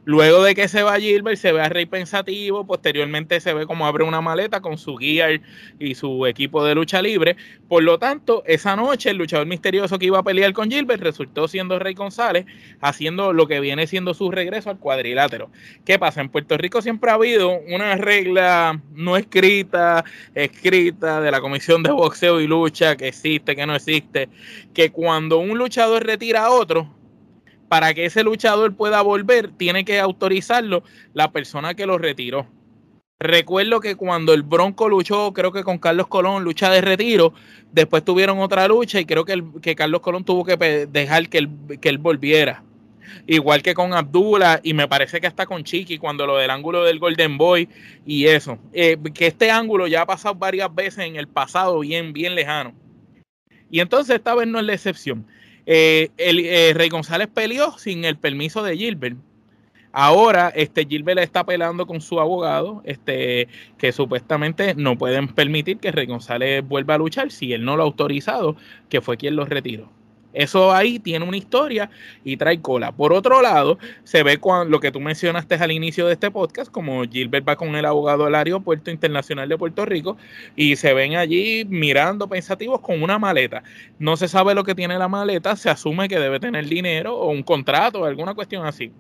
Luego 0.06 0.44
de 0.44 0.54
que 0.54 0.68
se 0.68 0.84
va 0.84 1.00
Gilbert, 1.00 1.38
se 1.38 1.52
ve 1.52 1.62
a 1.62 1.68
Rey 1.68 1.88
pensativo, 1.88 2.66
posteriormente 2.68 3.40
se 3.40 3.56
ve 3.56 3.66
como 3.66 3.88
abre 3.88 4.04
una 4.04 4.22
maleta 4.22 4.62
con 4.62 4.78
su 4.78 4.98
guía 4.98 5.30
y 5.80 5.96
su 5.96 6.28
equipo 6.28 6.64
de 6.64 6.76
lucha 6.76 7.02
libre. 7.02 7.36
Por 7.68 7.82
lo 7.82 7.98
tanto, 7.98 8.44
esa 8.46 8.76
noche 8.76 9.10
el 9.10 9.18
luchador 9.18 9.48
misterioso 9.48 9.98
que 9.98 10.06
iba 10.06 10.20
a 10.20 10.24
pelear 10.24 10.54
con 10.54 10.70
Gilbert 10.70 11.02
resultó 11.02 11.48
siendo 11.48 11.80
Rey 11.80 11.96
González, 11.96 12.46
haciendo 12.82 13.34
lo 13.34 13.48
que 13.48 13.60
viene 13.60 13.88
siendo 13.88 14.14
su 14.14 14.30
regreso 14.30 14.70
al 14.70 14.78
cuadrilátero. 14.78 15.50
¿Qué 15.86 15.98
pasa? 15.98 16.22
En 16.22 16.30
Puerto 16.30 16.56
Rico 16.56 16.84
siempre 16.84 17.10
ha 17.10 17.16
habido 17.16 17.60
una 17.68 17.96
regla 17.96 18.80
no 18.94 19.18
escrita, 19.18 20.06
escrita 20.36 21.20
de 21.20 21.32
la 21.32 21.42
Comisión 21.42 21.82
de 21.82 21.90
Boxeo 21.90 22.40
y 22.42 22.46
Lucha, 22.46 22.96
que 22.96 23.08
existe, 23.08 23.56
que 23.56 23.66
no 23.66 23.74
existe, 23.74 24.30
que 24.76 24.92
cuando 24.92 25.40
un 25.40 25.58
luchador 25.58 26.06
retira 26.06 26.46
a 26.46 26.52
otro, 26.52 26.94
para 27.68 27.94
que 27.94 28.06
ese 28.06 28.24
luchador 28.24 28.76
pueda 28.76 29.02
volver, 29.02 29.52
tiene 29.52 29.86
que 29.86 30.00
autorizarlo 30.00 30.84
la 31.14 31.32
persona 31.32 31.74
que 31.74 31.86
lo 31.86 31.98
retiró. 31.98 32.48
Recuerdo 33.20 33.80
que 33.80 33.96
cuando 33.96 34.34
el 34.34 34.44
Bronco 34.44 34.90
luchó, 34.90 35.32
creo 35.34 35.52
que 35.52 35.64
con 35.64 35.78
Carlos 35.78 36.08
Colón, 36.08 36.44
lucha 36.44 36.70
de 36.70 36.82
retiro, 36.82 37.34
después 37.72 38.04
tuvieron 38.04 38.40
otra 38.40 38.68
lucha 38.68 39.00
y 39.00 39.06
creo 39.06 39.24
que, 39.24 39.42
que 39.62 39.76
Carlos 39.76 40.02
Colón 40.02 40.26
tuvo 40.26 40.44
que 40.44 40.58
dejar 40.88 41.30
que 41.30 41.38
él, 41.38 41.50
que 41.82 41.90
él 41.90 41.98
volviera. 41.98 42.64
Igual 43.28 43.62
que 43.62 43.74
con 43.74 43.94
Abdullah 43.94 44.60
y 44.64 44.74
me 44.74 44.88
parece 44.88 45.22
que 45.22 45.28
hasta 45.28 45.46
con 45.46 45.64
Chiqui 45.64 45.98
cuando 45.98 46.28
lo 46.28 46.38
del 46.38 46.50
ángulo 46.50 46.84
del 46.84 47.00
Golden 47.00 47.38
Boy 47.38 47.70
y 48.06 48.26
eso. 48.26 48.60
Eh, 48.74 48.98
que 49.14 49.28
este 49.28 49.50
ángulo 49.50 49.88
ya 49.88 50.02
ha 50.02 50.06
pasado 50.06 50.36
varias 50.36 50.74
veces 50.74 51.06
en 51.06 51.16
el 51.16 51.28
pasado 51.28 51.80
bien, 51.80 52.14
bien 52.14 52.36
lejano. 52.36 52.74
Y 53.72 53.80
entonces 53.80 54.16
esta 54.18 54.36
vez 54.36 54.48
no 54.48 54.60
es 54.60 54.66
la 54.66 54.74
excepción. 54.74 55.26
Eh, 55.66 56.10
el 56.18 56.40
eh, 56.40 56.74
Rey 56.74 56.90
González 56.90 57.28
peleó 57.34 57.78
sin 57.78 58.06
el 58.06 58.18
permiso 58.18 58.64
de 58.64 58.78
Gilbert. 58.78 59.18
Ahora, 59.92 60.50
este 60.50 60.86
Gilbert 60.86 61.20
está 61.20 61.46
peleando 61.46 61.88
con 61.88 62.02
su 62.02 62.20
abogado, 62.20 62.82
este, 62.84 63.48
que 63.78 63.94
supuestamente 63.94 64.76
no 64.76 64.98
pueden 64.98 65.30
permitir 65.30 65.78
que 65.78 65.92
Rey 65.92 66.06
González 66.06 66.68
vuelva 66.68 66.96
a 66.96 66.98
luchar 66.98 67.32
si 67.32 67.54
él 67.54 67.64
no 67.64 67.78
lo 67.78 67.84
ha 67.84 67.86
autorizado, 67.86 68.58
que 68.90 69.00
fue 69.00 69.16
quien 69.16 69.38
lo 69.38 69.46
retiró. 69.46 69.95
Eso 70.36 70.74
ahí 70.74 71.00
tiene 71.00 71.26
una 71.26 71.38
historia 71.38 71.90
y 72.26 72.36
trae 72.36 72.62
cola. 72.62 72.92
Por 72.92 73.14
otro 73.14 73.42
lado, 73.42 73.80
se 74.04 74.22
ve 74.22 74.38
cuando, 74.38 74.70
lo 74.70 74.82
que 74.82 74.92
tú 74.92 75.00
mencionaste 75.00 75.56
al 75.56 75.72
inicio 75.72 76.08
de 76.08 76.14
este 76.14 76.30
podcast, 76.30 76.70
como 76.70 77.04
Gilbert 77.06 77.48
va 77.48 77.56
con 77.56 77.74
el 77.76 77.86
abogado 77.86 78.26
al 78.26 78.36
aeropuerto 78.36 78.92
internacional 78.92 79.48
de 79.48 79.58
Puerto 79.58 79.86
Rico 79.86 80.18
y 80.56 80.76
se 80.76 80.94
ven 80.94 81.16
allí 81.16 81.66
mirando 81.66 82.28
pensativos 82.28 82.82
con 82.82 83.02
una 83.02 83.18
maleta. 83.18 83.64
No 83.98 84.18
se 84.18 84.28
sabe 84.28 84.54
lo 84.54 84.66
que 84.66 84.76
tiene 84.76 85.00
la 85.00 85.08
maleta, 85.08 85.56
se 85.56 85.70
asume 85.70 86.10
que 86.10 86.20
debe 86.20 86.42
tener 86.42 86.66
dinero 86.66 87.16
o 87.16 87.32
un 87.32 87.42
contrato 87.42 88.02
o 88.02 88.06
alguna 88.06 88.34
cuestión 88.34 88.66
así. 88.66 88.92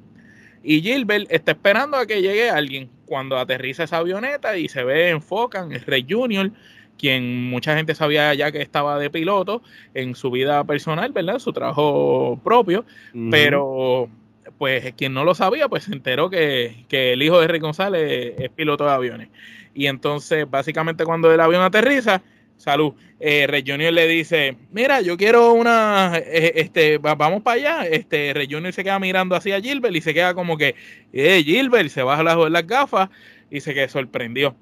Y 0.63 0.81
Gilbert 0.81 1.27
está 1.29 1.51
esperando 1.51 1.97
a 1.97 2.07
que 2.07 2.21
llegue 2.21 2.49
alguien. 2.49 2.89
Cuando 3.05 3.37
aterriza 3.37 3.83
esa 3.83 3.97
avioneta 3.97 4.57
y 4.57 4.67
se 4.67 4.83
ve, 4.83 5.09
enfocan, 5.09 5.71
el 5.71 5.81
Rey 5.81 6.07
Junior 6.09 6.51
quien 6.97 7.49
mucha 7.49 7.75
gente 7.75 7.95
sabía 7.95 8.33
ya 8.33 8.51
que 8.51 8.61
estaba 8.61 8.97
de 8.99 9.09
piloto 9.09 9.61
en 9.93 10.15
su 10.15 10.31
vida 10.31 10.63
personal, 10.63 11.11
¿verdad? 11.11 11.39
Su 11.39 11.53
trabajo 11.53 12.39
propio, 12.43 12.85
pero 13.31 14.09
pues 14.57 14.93
quien 14.93 15.13
no 15.13 15.23
lo 15.23 15.35
sabía, 15.35 15.67
pues 15.67 15.85
se 15.85 15.93
enteró 15.93 16.29
que, 16.29 16.85
el 16.89 17.21
hijo 17.21 17.39
de 17.41 17.47
Rick 17.47 17.61
González 17.61 18.35
es 18.37 18.49
piloto 18.49 18.85
de 18.85 18.91
aviones. 18.91 19.29
Y 19.73 19.87
entonces, 19.87 20.49
básicamente 20.49 21.03
cuando 21.03 21.33
el 21.33 21.39
avión 21.39 21.61
aterriza, 21.61 22.21
salud, 22.55 22.93
eh, 23.19 23.47
Rey 23.47 23.63
Junior 23.67 23.91
le 23.91 24.07
dice, 24.07 24.55
mira, 24.71 25.01
yo 25.01 25.17
quiero 25.17 25.51
una, 25.51 26.13
eh, 26.17 26.53
este, 26.55 26.97
vamos 26.99 27.41
para 27.43 27.55
allá. 27.55 27.87
Este, 27.87 28.33
Rey 28.33 28.47
Junior 28.49 28.71
se 28.71 28.83
queda 28.83 28.99
mirando 28.99 29.35
así 29.35 29.51
a 29.51 29.59
Gilbert 29.59 29.95
y 29.95 30.01
se 30.01 30.13
queda 30.13 30.33
como 30.33 30.57
que, 30.57 30.75
eh, 31.11 31.43
Gilbert, 31.43 31.89
se 31.89 32.03
baja 32.03 32.23
las, 32.23 32.37
las 32.49 32.65
gafas 32.65 33.09
y 33.51 33.59
se 33.59 33.73
queda 33.73 33.89
sorprendió 33.89 34.55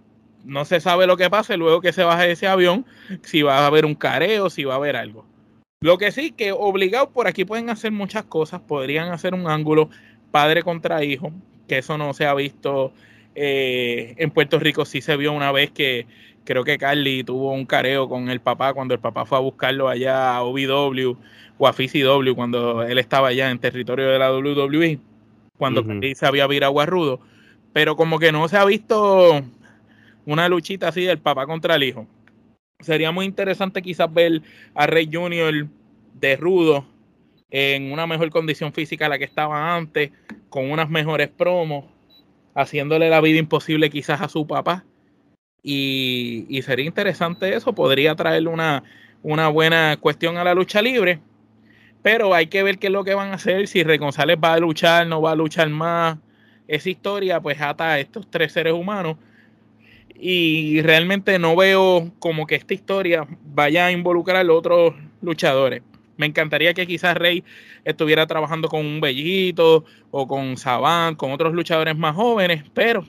no 0.43 0.65
se 0.65 0.79
sabe 0.79 1.07
lo 1.07 1.17
que 1.17 1.29
pase 1.29 1.57
luego 1.57 1.81
que 1.81 1.93
se 1.93 2.03
baje 2.03 2.31
ese 2.31 2.47
avión, 2.47 2.85
si 3.21 3.41
va 3.41 3.59
a 3.59 3.67
haber 3.67 3.85
un 3.85 3.95
careo, 3.95 4.49
si 4.49 4.63
va 4.63 4.73
a 4.73 4.77
haber 4.77 4.95
algo. 4.95 5.25
Lo 5.81 5.97
que 5.97 6.11
sí, 6.11 6.31
que 6.31 6.51
obligado 6.51 7.09
por 7.09 7.27
aquí 7.27 7.45
pueden 7.45 7.69
hacer 7.69 7.91
muchas 7.91 8.23
cosas, 8.23 8.61
podrían 8.61 9.11
hacer 9.11 9.33
un 9.33 9.47
ángulo 9.47 9.89
padre 10.31 10.63
contra 10.63 11.03
hijo, 11.03 11.31
que 11.67 11.79
eso 11.79 11.97
no 11.97 12.13
se 12.13 12.25
ha 12.25 12.33
visto 12.33 12.93
eh, 13.35 14.15
en 14.17 14.31
Puerto 14.31 14.59
Rico, 14.59 14.85
sí 14.85 15.01
se 15.01 15.17
vio 15.17 15.33
una 15.33 15.51
vez 15.51 15.71
que 15.71 16.07
creo 16.43 16.63
que 16.63 16.77
Carly 16.77 17.23
tuvo 17.23 17.51
un 17.51 17.65
careo 17.65 18.07
con 18.07 18.29
el 18.29 18.39
papá 18.39 18.73
cuando 18.73 18.93
el 18.93 18.99
papá 18.99 19.25
fue 19.25 19.37
a 19.37 19.41
buscarlo 19.41 19.89
allá 19.89 20.35
a 20.35 20.43
OVW 20.43 21.17
o 21.57 21.67
a 21.67 21.73
FCW 21.73 22.33
cuando 22.35 22.83
él 22.83 22.97
estaba 22.97 23.29
allá 23.29 23.49
en 23.49 23.59
territorio 23.59 24.07
de 24.07 24.19
la 24.19 24.33
WWE, 24.33 24.99
cuando 25.57 25.85
se 26.15 26.25
había 26.25 26.47
virado 26.47 26.79
a 26.79 26.85
Rudo, 26.85 27.19
pero 27.73 27.95
como 27.95 28.19
que 28.19 28.31
no 28.31 28.47
se 28.47 28.57
ha 28.57 28.65
visto 28.65 29.43
una 30.25 30.47
luchita 30.49 30.87
así 30.87 31.03
del 31.03 31.19
papá 31.19 31.45
contra 31.45 31.75
el 31.75 31.83
hijo. 31.83 32.07
Sería 32.79 33.11
muy 33.11 33.25
interesante 33.25 33.81
quizás 33.81 34.13
ver 34.13 34.41
a 34.73 34.87
Rey 34.87 35.09
Junior 35.11 35.67
de 36.19 36.35
rudo 36.35 36.85
en 37.49 37.91
una 37.91 38.07
mejor 38.07 38.29
condición 38.31 38.73
física 38.73 39.05
a 39.05 39.09
la 39.09 39.19
que 39.19 39.25
estaba 39.25 39.75
antes, 39.75 40.11
con 40.49 40.71
unas 40.71 40.89
mejores 40.89 41.29
promos, 41.29 41.85
haciéndole 42.55 43.09
la 43.09 43.21
vida 43.21 43.39
imposible 43.39 43.89
quizás 43.89 44.21
a 44.21 44.27
su 44.27 44.47
papá. 44.47 44.83
Y, 45.61 46.59
sería 46.63 46.85
interesante 46.85 47.55
eso, 47.55 47.73
podría 47.73 48.15
traerle 48.15 48.49
una, 48.49 48.83
una 49.21 49.47
buena 49.47 49.97
cuestión 49.97 50.37
a 50.37 50.43
la 50.43 50.53
lucha 50.53 50.81
libre. 50.81 51.19
Pero 52.01 52.33
hay 52.33 52.47
que 52.47 52.63
ver 52.63 52.79
qué 52.79 52.87
es 52.87 52.93
lo 52.93 53.05
que 53.05 53.13
van 53.13 53.29
a 53.29 53.35
hacer, 53.35 53.67
si 53.67 53.83
Rey 53.83 53.97
González 53.97 54.37
va 54.43 54.53
a 54.53 54.59
luchar, 54.59 55.07
no 55.07 55.21
va 55.21 55.31
a 55.31 55.35
luchar 55.35 55.69
más. 55.69 56.17
Esa 56.67 56.89
historia 56.89 57.39
pues 57.39 57.61
ata 57.61 57.91
a 57.91 57.99
estos 57.99 58.29
tres 58.29 58.51
seres 58.51 58.73
humanos 58.73 59.17
y 60.25 60.81
realmente 60.83 61.37
no 61.37 61.53
veo 61.53 62.09
como 62.19 62.47
que 62.47 62.55
esta 62.55 62.73
historia 62.73 63.27
vaya 63.53 63.87
a 63.87 63.91
involucrar 63.91 64.37
a 64.37 64.43
los 64.45 64.57
otros 64.57 64.93
luchadores. 65.21 65.83
Me 66.15 66.25
encantaría 66.25 66.73
que 66.73 66.87
quizás 66.87 67.17
Rey 67.17 67.43
estuviera 67.83 68.25
trabajando 68.25 68.69
con 68.69 68.85
un 68.85 69.01
Bellito 69.01 69.83
o 70.11 70.25
con 70.25 70.55
Saban, 70.55 71.15
con 71.15 71.33
otros 71.33 71.53
luchadores 71.53 71.97
más 71.97 72.15
jóvenes, 72.15 72.63
pero 72.73 73.05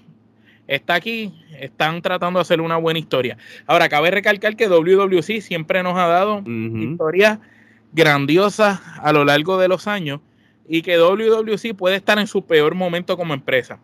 está 0.66 0.96
aquí, 0.96 1.32
están 1.60 2.02
tratando 2.02 2.40
de 2.40 2.42
hacer 2.42 2.60
una 2.60 2.78
buena 2.78 2.98
historia. 2.98 3.38
Ahora, 3.66 3.88
cabe 3.88 4.10
recalcar 4.10 4.56
que 4.56 4.66
WWC 4.66 5.40
siempre 5.40 5.84
nos 5.84 5.96
ha 5.96 6.08
dado 6.08 6.42
historias 6.44 7.38
grandiosas 7.92 8.80
a 9.00 9.12
lo 9.12 9.24
largo 9.24 9.56
de 9.56 9.68
los 9.68 9.86
años 9.86 10.20
y 10.68 10.82
que 10.82 10.98
WWC 10.98 11.76
puede 11.76 11.94
estar 11.94 12.18
en 12.18 12.26
su 12.26 12.44
peor 12.44 12.74
momento 12.74 13.16
como 13.16 13.34
empresa. 13.34 13.78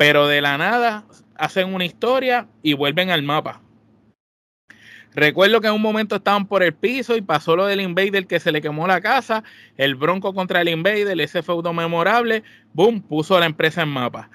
Pero 0.00 0.28
de 0.28 0.40
la 0.40 0.56
nada 0.56 1.04
hacen 1.36 1.74
una 1.74 1.84
historia 1.84 2.48
y 2.62 2.72
vuelven 2.72 3.10
al 3.10 3.22
mapa. 3.22 3.60
Recuerdo 5.14 5.60
que 5.60 5.66
en 5.66 5.74
un 5.74 5.82
momento 5.82 6.16
estaban 6.16 6.46
por 6.46 6.62
el 6.62 6.72
piso 6.72 7.18
y 7.18 7.20
pasó 7.20 7.54
lo 7.54 7.66
del 7.66 7.82
Invader 7.82 8.26
que 8.26 8.40
se 8.40 8.50
le 8.50 8.62
quemó 8.62 8.86
la 8.86 9.02
casa, 9.02 9.44
el 9.76 9.96
Bronco 9.96 10.32
contra 10.32 10.62
el 10.62 10.70
Invader, 10.70 11.20
ese 11.20 11.42
feudo 11.42 11.74
memorable, 11.74 12.42
boom, 12.72 13.02
puso 13.02 13.38
la 13.38 13.44
empresa 13.44 13.82
en 13.82 13.90
mapa. 13.90 14.30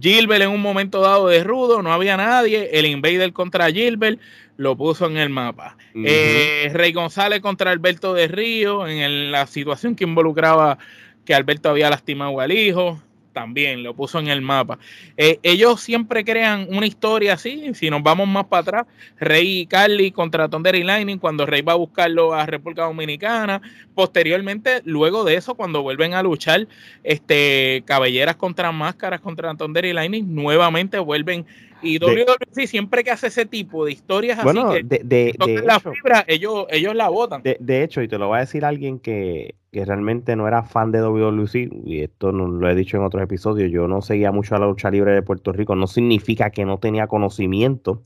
Gilbert 0.00 0.44
en 0.44 0.52
un 0.52 0.62
momento 0.62 1.02
dado 1.02 1.28
de 1.28 1.44
rudo, 1.44 1.82
no 1.82 1.92
había 1.92 2.16
nadie, 2.16 2.70
el 2.72 2.86
Invader 2.86 3.34
contra 3.34 3.70
Gilbert 3.70 4.18
lo 4.56 4.74
puso 4.74 5.04
en 5.04 5.18
el 5.18 5.28
mapa. 5.28 5.76
Eh, 5.94 6.70
Rey 6.72 6.94
González 6.94 7.40
contra 7.40 7.72
Alberto 7.72 8.14
de 8.14 8.26
Río, 8.26 8.88
en 8.88 9.32
la 9.32 9.46
situación 9.46 9.96
que 9.96 10.04
involucraba 10.04 10.78
que 11.26 11.34
Alberto 11.34 11.68
había 11.68 11.90
lastimado 11.90 12.40
al 12.40 12.52
hijo 12.52 13.02
también 13.32 13.82
lo 13.82 13.94
puso 13.94 14.18
en 14.18 14.28
el 14.28 14.40
mapa. 14.40 14.78
Eh, 15.16 15.38
ellos 15.42 15.80
siempre 15.80 16.24
crean 16.24 16.66
una 16.70 16.86
historia 16.86 17.34
así. 17.34 17.74
Si 17.74 17.90
nos 17.90 18.02
vamos 18.02 18.28
más 18.28 18.46
para 18.46 18.60
atrás, 18.60 18.86
Rey 19.18 19.60
y 19.60 19.66
Carly 19.66 20.10
contra 20.10 20.48
Thunder 20.48 20.74
y 20.74 20.84
Lightning, 20.84 21.18
cuando 21.18 21.46
Rey 21.46 21.62
va 21.62 21.72
a 21.72 21.76
buscarlo 21.76 22.34
a 22.34 22.46
República 22.46 22.84
Dominicana. 22.84 23.60
Posteriormente, 23.94 24.82
luego 24.84 25.24
de 25.24 25.36
eso, 25.36 25.54
cuando 25.54 25.82
vuelven 25.82 26.14
a 26.14 26.22
luchar, 26.22 26.66
este 27.02 27.82
cabelleras 27.86 28.36
contra 28.36 28.72
máscaras 28.72 29.20
contra 29.20 29.54
Thunder 29.54 29.84
y 29.84 29.92
Lightning, 29.92 30.34
nuevamente 30.34 30.98
vuelven. 30.98 31.46
Y 31.82 31.98
WWE 31.98 32.66
siempre 32.66 33.04
que 33.04 33.10
hace 33.10 33.28
ese 33.28 33.46
tipo 33.46 33.84
de 33.84 33.92
historias 33.92 34.38
así 34.38 34.58
que 34.88 35.04
de, 35.04 35.34
la 35.64 35.80
fibra, 35.80 36.24
ellos, 36.26 36.66
ellos 36.70 36.94
la 36.94 37.08
votan. 37.08 37.42
De, 37.42 37.82
hecho, 37.82 38.02
y 38.02 38.08
te 38.08 38.18
lo 38.18 38.28
va 38.28 38.38
a 38.38 38.40
decir 38.40 38.64
alguien 38.64 38.98
que, 38.98 39.54
que 39.72 39.84
realmente 39.84 40.36
no 40.36 40.48
era 40.48 40.62
fan 40.62 40.92
de 40.92 41.00
WWC, 41.00 41.54
y 41.84 42.00
esto 42.02 42.32
no, 42.32 42.48
lo 42.48 42.68
he 42.68 42.74
dicho 42.74 42.96
en 42.96 43.04
otros 43.04 43.22
episodios, 43.22 43.70
yo 43.70 43.88
no 43.88 44.02
seguía 44.02 44.32
mucho 44.32 44.56
a 44.56 44.58
la 44.58 44.66
lucha 44.66 44.90
libre 44.90 45.12
de 45.12 45.22
Puerto 45.22 45.52
Rico, 45.52 45.74
no 45.74 45.86
significa 45.86 46.50
que 46.50 46.64
no 46.64 46.78
tenía 46.78 47.06
conocimiento, 47.06 48.02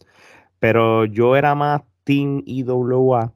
pero 0.59 1.05
yo 1.05 1.37
era 1.37 1.55
más 1.55 1.83
Team 2.05 2.43
IWA 2.47 3.33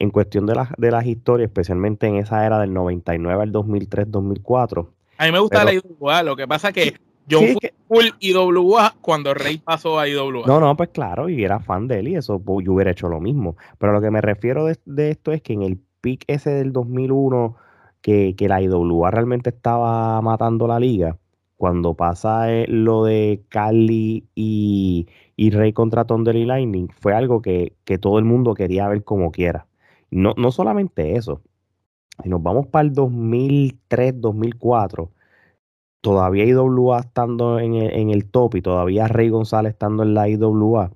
en 0.00 0.10
cuestión 0.10 0.46
de, 0.46 0.54
las 0.54 0.70
de 0.76 0.90
las 0.90 1.06
historias, 1.06 1.48
especialmente 1.48 2.06
en 2.06 2.16
esa 2.16 2.44
era 2.44 2.58
del 2.60 2.72
99 2.72 3.42
al 3.42 3.52
2003, 3.52 4.10
2004. 4.10 4.92
A 5.18 5.26
mí 5.26 5.32
me 5.32 5.38
gusta 5.40 5.64
la 5.64 5.74
IWA, 5.74 6.22
lo 6.22 6.36
que 6.36 6.46
pasa 6.46 6.72
que 6.72 6.94
yo 7.28 7.40
fui 7.40 7.70
full 7.86 8.06
IWA 8.20 8.94
cuando 9.00 9.34
Rey 9.34 9.58
pasó 9.58 9.98
a 9.98 10.08
IWA. 10.08 10.46
No, 10.46 10.60
no, 10.60 10.76
pues 10.76 10.90
claro, 10.90 11.28
y 11.28 11.44
era 11.44 11.60
fan 11.60 11.86
de 11.86 12.00
él 12.00 12.08
y 12.08 12.16
eso 12.16 12.38
pues, 12.38 12.64
yo 12.66 12.72
hubiera 12.72 12.90
hecho 12.90 13.08
lo 13.08 13.20
mismo. 13.20 13.56
Pero 13.78 13.92
lo 13.92 14.00
que 14.00 14.10
me 14.10 14.20
refiero 14.20 14.64
de, 14.64 14.78
de 14.84 15.10
esto 15.10 15.32
es 15.32 15.42
que 15.42 15.52
en 15.52 15.62
el 15.62 15.78
pick 16.00 16.24
ese 16.26 16.50
del 16.50 16.72
2001 16.72 17.56
que, 18.00 18.34
la 18.48 18.62
IWA 18.62 19.10
realmente 19.10 19.50
estaba 19.50 20.20
matando 20.22 20.66
la 20.66 20.80
liga, 20.80 21.18
cuando 21.56 21.94
pasa 21.94 22.52
eh, 22.52 22.66
lo 22.68 23.04
de 23.04 23.42
Carly 23.48 24.28
y, 24.34 25.08
y 25.36 25.50
Rey 25.50 25.72
contra 25.72 26.04
Thunder 26.04 26.36
y 26.36 26.44
Lightning, 26.44 26.88
fue 26.88 27.14
algo 27.14 27.42
que, 27.42 27.76
que, 27.84 27.98
todo 27.98 28.18
el 28.18 28.24
mundo 28.24 28.54
quería 28.54 28.88
ver 28.88 29.04
como 29.04 29.30
quiera. 29.32 29.66
No, 30.10 30.34
no 30.36 30.52
solamente 30.52 31.16
eso, 31.16 31.42
si 32.22 32.28
nos 32.28 32.42
vamos 32.42 32.66
para 32.68 32.86
el 32.86 32.94
2003, 32.94 34.20
2004, 34.20 35.10
todavía 36.00 36.44
IWA 36.44 37.00
estando 37.00 37.58
en 37.58 37.74
el, 37.74 37.92
en 37.92 38.10
el 38.10 38.26
top 38.30 38.56
y 38.56 38.62
todavía 38.62 39.08
Rey 39.08 39.28
González 39.28 39.72
estando 39.72 40.02
en 40.02 40.14
la 40.14 40.28
IWA, 40.28 40.90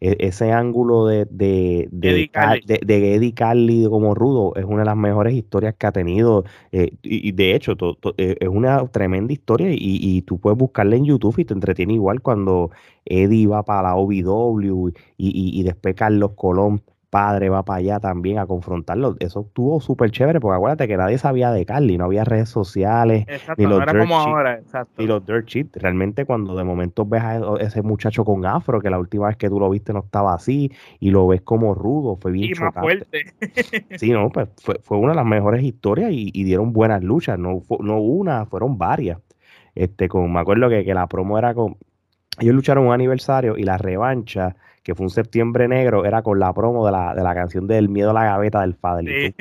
e, 0.00 0.16
ese 0.20 0.52
ángulo 0.52 1.06
de, 1.06 1.26
de, 1.30 1.88
de, 1.90 3.14
Eddie 3.14 3.32
Carly. 3.32 3.86
como 3.88 4.14
rudo 4.14 4.54
es 4.56 4.64
una 4.64 4.80
de 4.80 4.84
las 4.86 4.96
mejores 4.96 5.34
historias 5.34 5.74
que 5.74 5.86
ha 5.86 5.92
tenido. 5.92 6.44
Eh, 6.72 6.90
y, 7.02 7.32
de 7.32 7.54
hecho, 7.54 7.74
eh, 8.18 8.36
es 8.40 8.48
una 8.48 8.86
tremenda 8.88 9.32
historia 9.32 9.70
y, 9.70 9.76
y, 9.78 10.22
tú 10.22 10.38
puedes 10.38 10.58
buscarla 10.58 10.96
en 10.96 11.04
YouTube 11.06 11.38
y 11.38 11.44
te 11.44 11.54
entretiene 11.54 11.94
igual 11.94 12.20
cuando 12.20 12.70
Eddie 13.04 13.46
va 13.46 13.62
para 13.64 13.82
la 13.88 13.96
OVW 13.96 14.88
y, 15.16 15.60
y 15.60 15.62
después 15.62 15.94
Carlos 15.94 16.32
Colón 16.36 16.82
padre 17.14 17.48
va 17.48 17.62
para 17.62 17.78
allá 17.78 18.00
también 18.00 18.40
a 18.40 18.46
confrontarlo. 18.46 19.14
Eso 19.20 19.42
estuvo 19.46 19.80
súper 19.80 20.10
chévere, 20.10 20.40
porque 20.40 20.56
acuérdate 20.56 20.88
que 20.88 20.96
nadie 20.96 21.16
sabía 21.16 21.52
de 21.52 21.64
Carly, 21.64 21.96
no 21.96 22.06
había 22.06 22.24
redes 22.24 22.48
sociales, 22.48 23.24
ni 23.56 23.66
los, 23.66 23.78
dirt 23.86 24.00
como 24.00 24.18
ahora, 24.18 24.60
ni 24.98 25.06
los 25.06 25.24
dirt 25.24 25.46
sheets. 25.46 25.80
Realmente 25.80 26.24
cuando 26.24 26.56
de 26.56 26.64
momento 26.64 27.06
ves 27.06 27.22
a 27.22 27.38
ese 27.60 27.82
muchacho 27.82 28.24
con 28.24 28.44
afro, 28.44 28.80
que 28.80 28.90
la 28.90 28.98
última 28.98 29.28
vez 29.28 29.36
que 29.36 29.48
tú 29.48 29.60
lo 29.60 29.70
viste 29.70 29.92
no 29.92 30.00
estaba 30.00 30.34
así, 30.34 30.72
y 30.98 31.10
lo 31.10 31.28
ves 31.28 31.42
como 31.42 31.72
rudo, 31.72 32.16
fue 32.16 32.32
bien 32.32 32.50
y 32.50 32.58
más 32.58 32.74
fuerte. 32.74 33.26
sí, 33.96 34.10
no, 34.10 34.30
pues 34.30 34.48
fue, 34.56 34.98
una 34.98 35.10
de 35.10 35.16
las 35.16 35.26
mejores 35.26 35.62
historias 35.62 36.10
y, 36.10 36.42
dieron 36.42 36.72
buenas 36.72 37.00
luchas, 37.00 37.38
no, 37.38 37.62
no 37.78 38.00
una, 38.00 38.44
fueron 38.46 38.76
varias. 38.76 39.20
Este, 39.76 40.08
con, 40.08 40.32
me 40.32 40.40
acuerdo 40.40 40.68
que, 40.68 40.84
que 40.84 40.94
la 40.94 41.06
promo 41.06 41.38
era 41.38 41.54
con... 41.54 41.76
Ellos 42.40 42.56
lucharon 42.56 42.88
un 42.88 42.92
aniversario 42.92 43.56
y 43.56 43.62
la 43.62 43.78
revancha 43.78 44.56
que 44.84 44.94
fue 44.94 45.04
un 45.04 45.10
septiembre 45.10 45.66
negro, 45.66 46.04
era 46.04 46.22
con 46.22 46.38
la 46.38 46.52
promo 46.52 46.84
de 46.84 46.92
la, 46.92 47.14
de 47.14 47.22
la 47.22 47.34
canción 47.34 47.66
del 47.66 47.88
miedo 47.88 48.10
a 48.10 48.12
la 48.12 48.24
gaveta 48.24 48.60
del 48.60 48.74
Fader. 48.74 49.34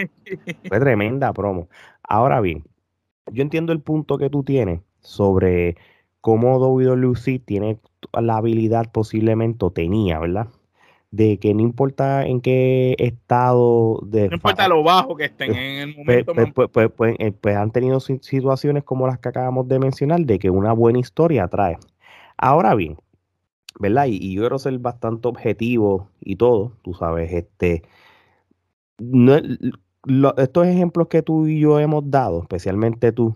Fue 0.68 0.80
tremenda 0.80 1.34
promo. 1.34 1.68
Ahora 2.02 2.40
bien, 2.40 2.64
yo 3.32 3.44
entiendo 3.44 3.74
el 3.74 3.82
punto 3.82 4.18
que 4.18 4.30
tú 4.30 4.44
tienes 4.44 4.80
sobre 5.02 5.76
cómo 6.22 6.58
WWE 6.58 7.40
tiene 7.40 7.78
la 8.14 8.38
habilidad 8.38 8.90
posiblemente, 8.92 9.66
o 9.66 9.72
tenía, 9.72 10.18
¿verdad? 10.18 10.48
De 11.12 11.38
que 11.38 11.54
no 11.54 11.60
importa 11.60 12.26
en 12.26 12.40
qué 12.40 12.96
estado 12.98 14.00
de... 14.06 14.30
No 14.30 14.36
importa 14.36 14.70
lo 14.70 14.82
bajo 14.82 15.16
que 15.18 15.26
estén 15.26 15.54
en 15.54 15.90
el 15.90 15.96
pues, 16.06 16.26
momento. 16.26 16.54
Pues, 16.54 16.70
pues, 16.72 16.90
pues, 16.96 17.16
eh, 17.20 17.34
pues 17.34 17.58
han 17.58 17.72
tenido 17.72 18.00
situaciones 18.00 18.86
como 18.86 19.08
las 19.08 19.20
que 19.20 19.28
acabamos 19.28 19.68
de 19.68 19.78
mencionar, 19.78 20.22
de 20.22 20.40
que 20.40 20.50
una 20.50 20.72
buena 20.72 21.00
historia 21.00 21.50
trae. 21.50 21.78
Ahora 22.38 22.74
bien, 22.76 22.98
¿verdad? 23.80 24.06
Y, 24.08 24.34
yo 24.34 24.42
quiero 24.44 24.60
ser 24.60 24.78
bastante 24.80 25.28
objetivo 25.28 26.10
y 26.22 26.36
todo, 26.36 26.74
tú 26.84 26.94
sabes, 26.94 27.32
este, 27.34 27.84
no, 29.00 29.36
estos 30.38 30.68
ejemplos 30.68 31.08
que 31.08 31.22
tú 31.22 31.48
y 31.48 31.60
yo 31.60 31.80
hemos 31.80 32.10
dado, 32.10 32.42
especialmente 32.42 33.12
tú, 33.12 33.36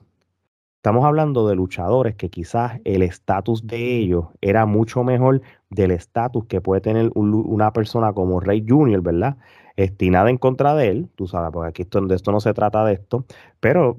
estamos 0.78 1.06
hablando 1.06 1.48
de 1.48 1.56
luchadores 1.56 2.16
que 2.16 2.30
quizás 2.30 2.80
el 2.86 3.02
estatus 3.02 3.66
de 3.68 3.98
ellos 3.98 4.28
era 4.42 4.66
mucho 4.66 5.04
mejor 5.04 5.42
del 5.70 5.92
estatus 5.92 6.46
que 6.46 6.62
puede 6.62 6.82
tener 6.82 7.12
una 7.16 7.74
persona 7.74 8.14
como 8.14 8.40
Rey 8.40 8.64
Junior, 8.68 9.02
¿verdad? 9.02 9.38
Este, 9.76 10.10
nada 10.10 10.30
en 10.30 10.38
contra 10.38 10.76
de 10.76 10.90
él, 10.90 11.10
tú 11.16 11.28
sabes, 11.28 11.52
porque 11.52 11.70
aquí 11.70 11.82
esto, 11.84 12.02
de 12.02 12.16
esto 12.16 12.32
no 12.32 12.40
se 12.40 12.54
trata 12.54 12.86
de 12.86 12.94
esto, 12.94 13.26
pero 13.60 13.98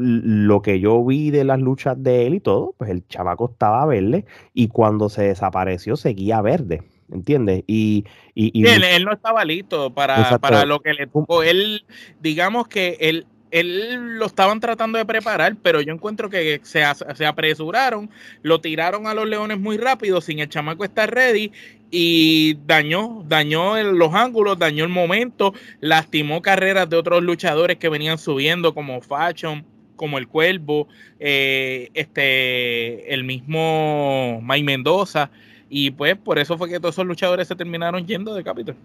lo 0.00 0.62
que 0.62 0.80
yo 0.80 1.04
vi 1.04 1.30
de 1.30 1.44
las 1.44 1.60
luchas 1.60 2.02
de 2.02 2.26
él 2.26 2.34
y 2.34 2.40
todo, 2.40 2.74
pues 2.78 2.90
el 2.90 3.06
chavaco 3.08 3.50
estaba 3.52 3.84
verde 3.86 4.24
y 4.54 4.68
cuando 4.68 5.08
se 5.08 5.22
desapareció 5.22 5.96
seguía 5.96 6.40
verde, 6.40 6.82
¿entiendes? 7.12 7.64
Y, 7.66 8.04
y, 8.34 8.66
él, 8.66 9.04
no 9.04 9.12
estaba 9.12 9.44
listo 9.44 9.92
para, 9.92 10.38
para 10.38 10.64
lo 10.64 10.80
que 10.80 10.94
le 10.94 11.06
tuvo. 11.06 11.42
Él, 11.42 11.84
digamos 12.20 12.68
que 12.68 12.96
él, 13.00 13.26
él 13.50 14.18
lo 14.18 14.26
estaban 14.26 14.60
tratando 14.60 14.98
de 14.98 15.04
preparar, 15.04 15.56
pero 15.62 15.80
yo 15.80 15.92
encuentro 15.92 16.30
que 16.30 16.60
se, 16.62 16.82
se, 17.14 17.26
apresuraron, 17.26 18.10
lo 18.42 18.60
tiraron 18.60 19.06
a 19.06 19.14
los 19.14 19.28
leones 19.28 19.58
muy 19.58 19.76
rápido 19.76 20.20
sin 20.20 20.38
el 20.38 20.48
chamaco 20.48 20.84
estar 20.84 21.12
ready 21.12 21.52
y 21.90 22.56
dañó, 22.66 23.24
dañó 23.26 23.80
los 23.82 24.14
ángulos, 24.14 24.58
dañó 24.58 24.84
el 24.84 24.90
momento, 24.90 25.52
lastimó 25.80 26.42
carreras 26.42 26.88
de 26.88 26.96
otros 26.96 27.22
luchadores 27.22 27.78
que 27.78 27.88
venían 27.88 28.18
subiendo 28.18 28.74
como 28.74 29.00
Fashion 29.00 29.64
como 30.00 30.16
el 30.16 30.28
Cuervo, 30.28 30.88
eh, 31.18 31.90
este, 31.92 33.12
el 33.12 33.22
mismo 33.22 34.40
Mike 34.42 34.64
Mendoza, 34.64 35.30
y 35.68 35.90
pues 35.90 36.16
por 36.16 36.38
eso 36.38 36.56
fue 36.56 36.70
que 36.70 36.80
todos 36.80 36.94
esos 36.94 37.04
luchadores 37.04 37.46
se 37.46 37.54
terminaron 37.54 38.06
yendo 38.06 38.34
de 38.34 38.42
Capitol. 38.42 38.76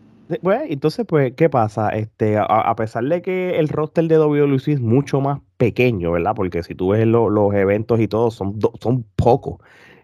Bueno, 0.41 0.65
entonces, 0.67 1.05
pues, 1.07 1.31
¿qué 1.37 1.49
pasa? 1.49 1.87
Este, 1.91 2.35
a, 2.37 2.75
pesar 2.75 3.05
de 3.05 3.21
que 3.21 3.57
el 3.59 3.69
roster 3.69 4.09
de 4.09 4.19
WWE 4.19 4.57
es 4.57 4.81
mucho 4.81 5.21
más 5.21 5.39
pequeño, 5.55 6.11
¿verdad? 6.11 6.33
Porque 6.35 6.63
si 6.63 6.75
tú 6.75 6.89
ves 6.89 7.07
los 7.07 7.53
eventos 7.53 8.01
y 8.01 8.09
todo, 8.09 8.29
son, 8.29 8.59
son 8.81 9.05
pocos. 9.15 9.59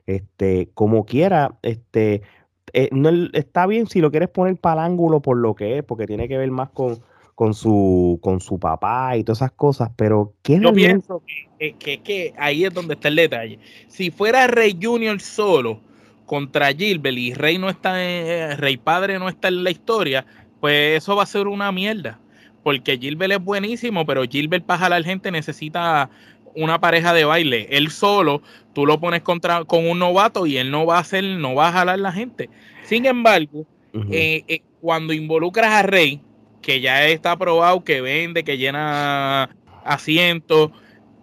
Este, 0.06 0.70
como 0.74 1.06
quiera, 1.06 1.58
este, 1.62 2.22
eh, 2.72 2.88
no, 2.94 3.10
está 3.34 3.68
bien 3.68 3.88
si 3.88 4.00
lo 4.00 4.12
quieres 4.12 4.30
poner 4.30 4.56
para 4.56 4.86
el 4.86 4.92
ángulo 4.92 5.20
por 5.20 5.36
lo 5.36 5.56
que 5.56 5.80
es, 5.80 5.84
porque 5.84 6.08
tiene 6.08 6.30
que 6.30 6.38
ver 6.38 6.52
más 6.52 6.70
con, 6.70 7.02
con 7.42 7.56
su, 7.56 8.20
con 8.22 8.40
su 8.40 8.60
papá 8.60 9.18
y 9.18 9.24
todas 9.24 9.40
esas 9.40 9.52
cosas, 9.54 9.90
pero 9.96 10.36
¿qué 10.44 10.60
Yo 10.60 10.72
pienso 10.74 11.24
que, 11.58 11.74
que, 11.74 12.36
ahí 12.38 12.66
es 12.66 12.72
donde 12.72 12.94
está 12.94 13.08
el 13.08 13.16
detalle. 13.16 13.58
Si 13.88 14.12
fuera 14.12 14.46
Rey 14.46 14.78
Junior 14.80 15.20
solo 15.20 15.80
contra 16.28 16.72
Gilbert 16.72 17.18
y 17.18 17.34
Rey 17.34 17.58
no 17.58 17.72
está 17.72 18.00
en, 18.00 18.60
Rey 18.60 18.78
Padre 18.78 19.18
no 19.18 19.28
está 19.28 19.48
en 19.48 19.64
la 19.64 19.72
historia, 19.72 20.24
pues 20.60 20.98
eso 20.98 21.16
va 21.16 21.24
a 21.24 21.26
ser 21.26 21.48
una 21.48 21.72
mierda. 21.72 22.20
Porque 22.62 23.00
Gilbert 23.00 23.32
es 23.34 23.44
buenísimo, 23.44 24.06
pero 24.06 24.22
Gilbert 24.26 24.64
para 24.64 24.82
jalar 24.82 25.04
gente 25.04 25.32
necesita 25.32 26.12
una 26.56 26.80
pareja 26.80 27.12
de 27.12 27.26
baile. 27.26 27.70
Él 27.72 27.90
solo, 27.90 28.44
tú 28.76 28.86
lo 28.86 29.00
pones 29.00 29.24
contra, 29.24 29.66
con 29.66 29.90
un 29.90 29.98
novato 29.98 30.46
y 30.46 30.58
él 30.58 30.70
no 30.70 30.86
va 30.86 30.98
a 30.98 31.02
hacer, 31.02 31.24
no 31.24 31.56
va 31.56 31.70
a 31.70 31.72
jalar 31.72 31.98
la 31.98 32.12
gente. 32.12 32.52
Sin 32.84 33.08
embargo, 33.08 33.66
eh, 34.12 34.44
eh, 34.48 34.62
cuando 34.80 35.12
involucras 35.12 35.72
a 35.72 35.82
Rey, 35.82 36.22
que 36.62 36.82
ya 36.82 37.08
está 37.08 37.38
probado, 37.38 37.84
que 37.84 38.02
vende, 38.02 38.44
que 38.44 38.58
llena 38.58 39.50
asientos, 39.84 40.72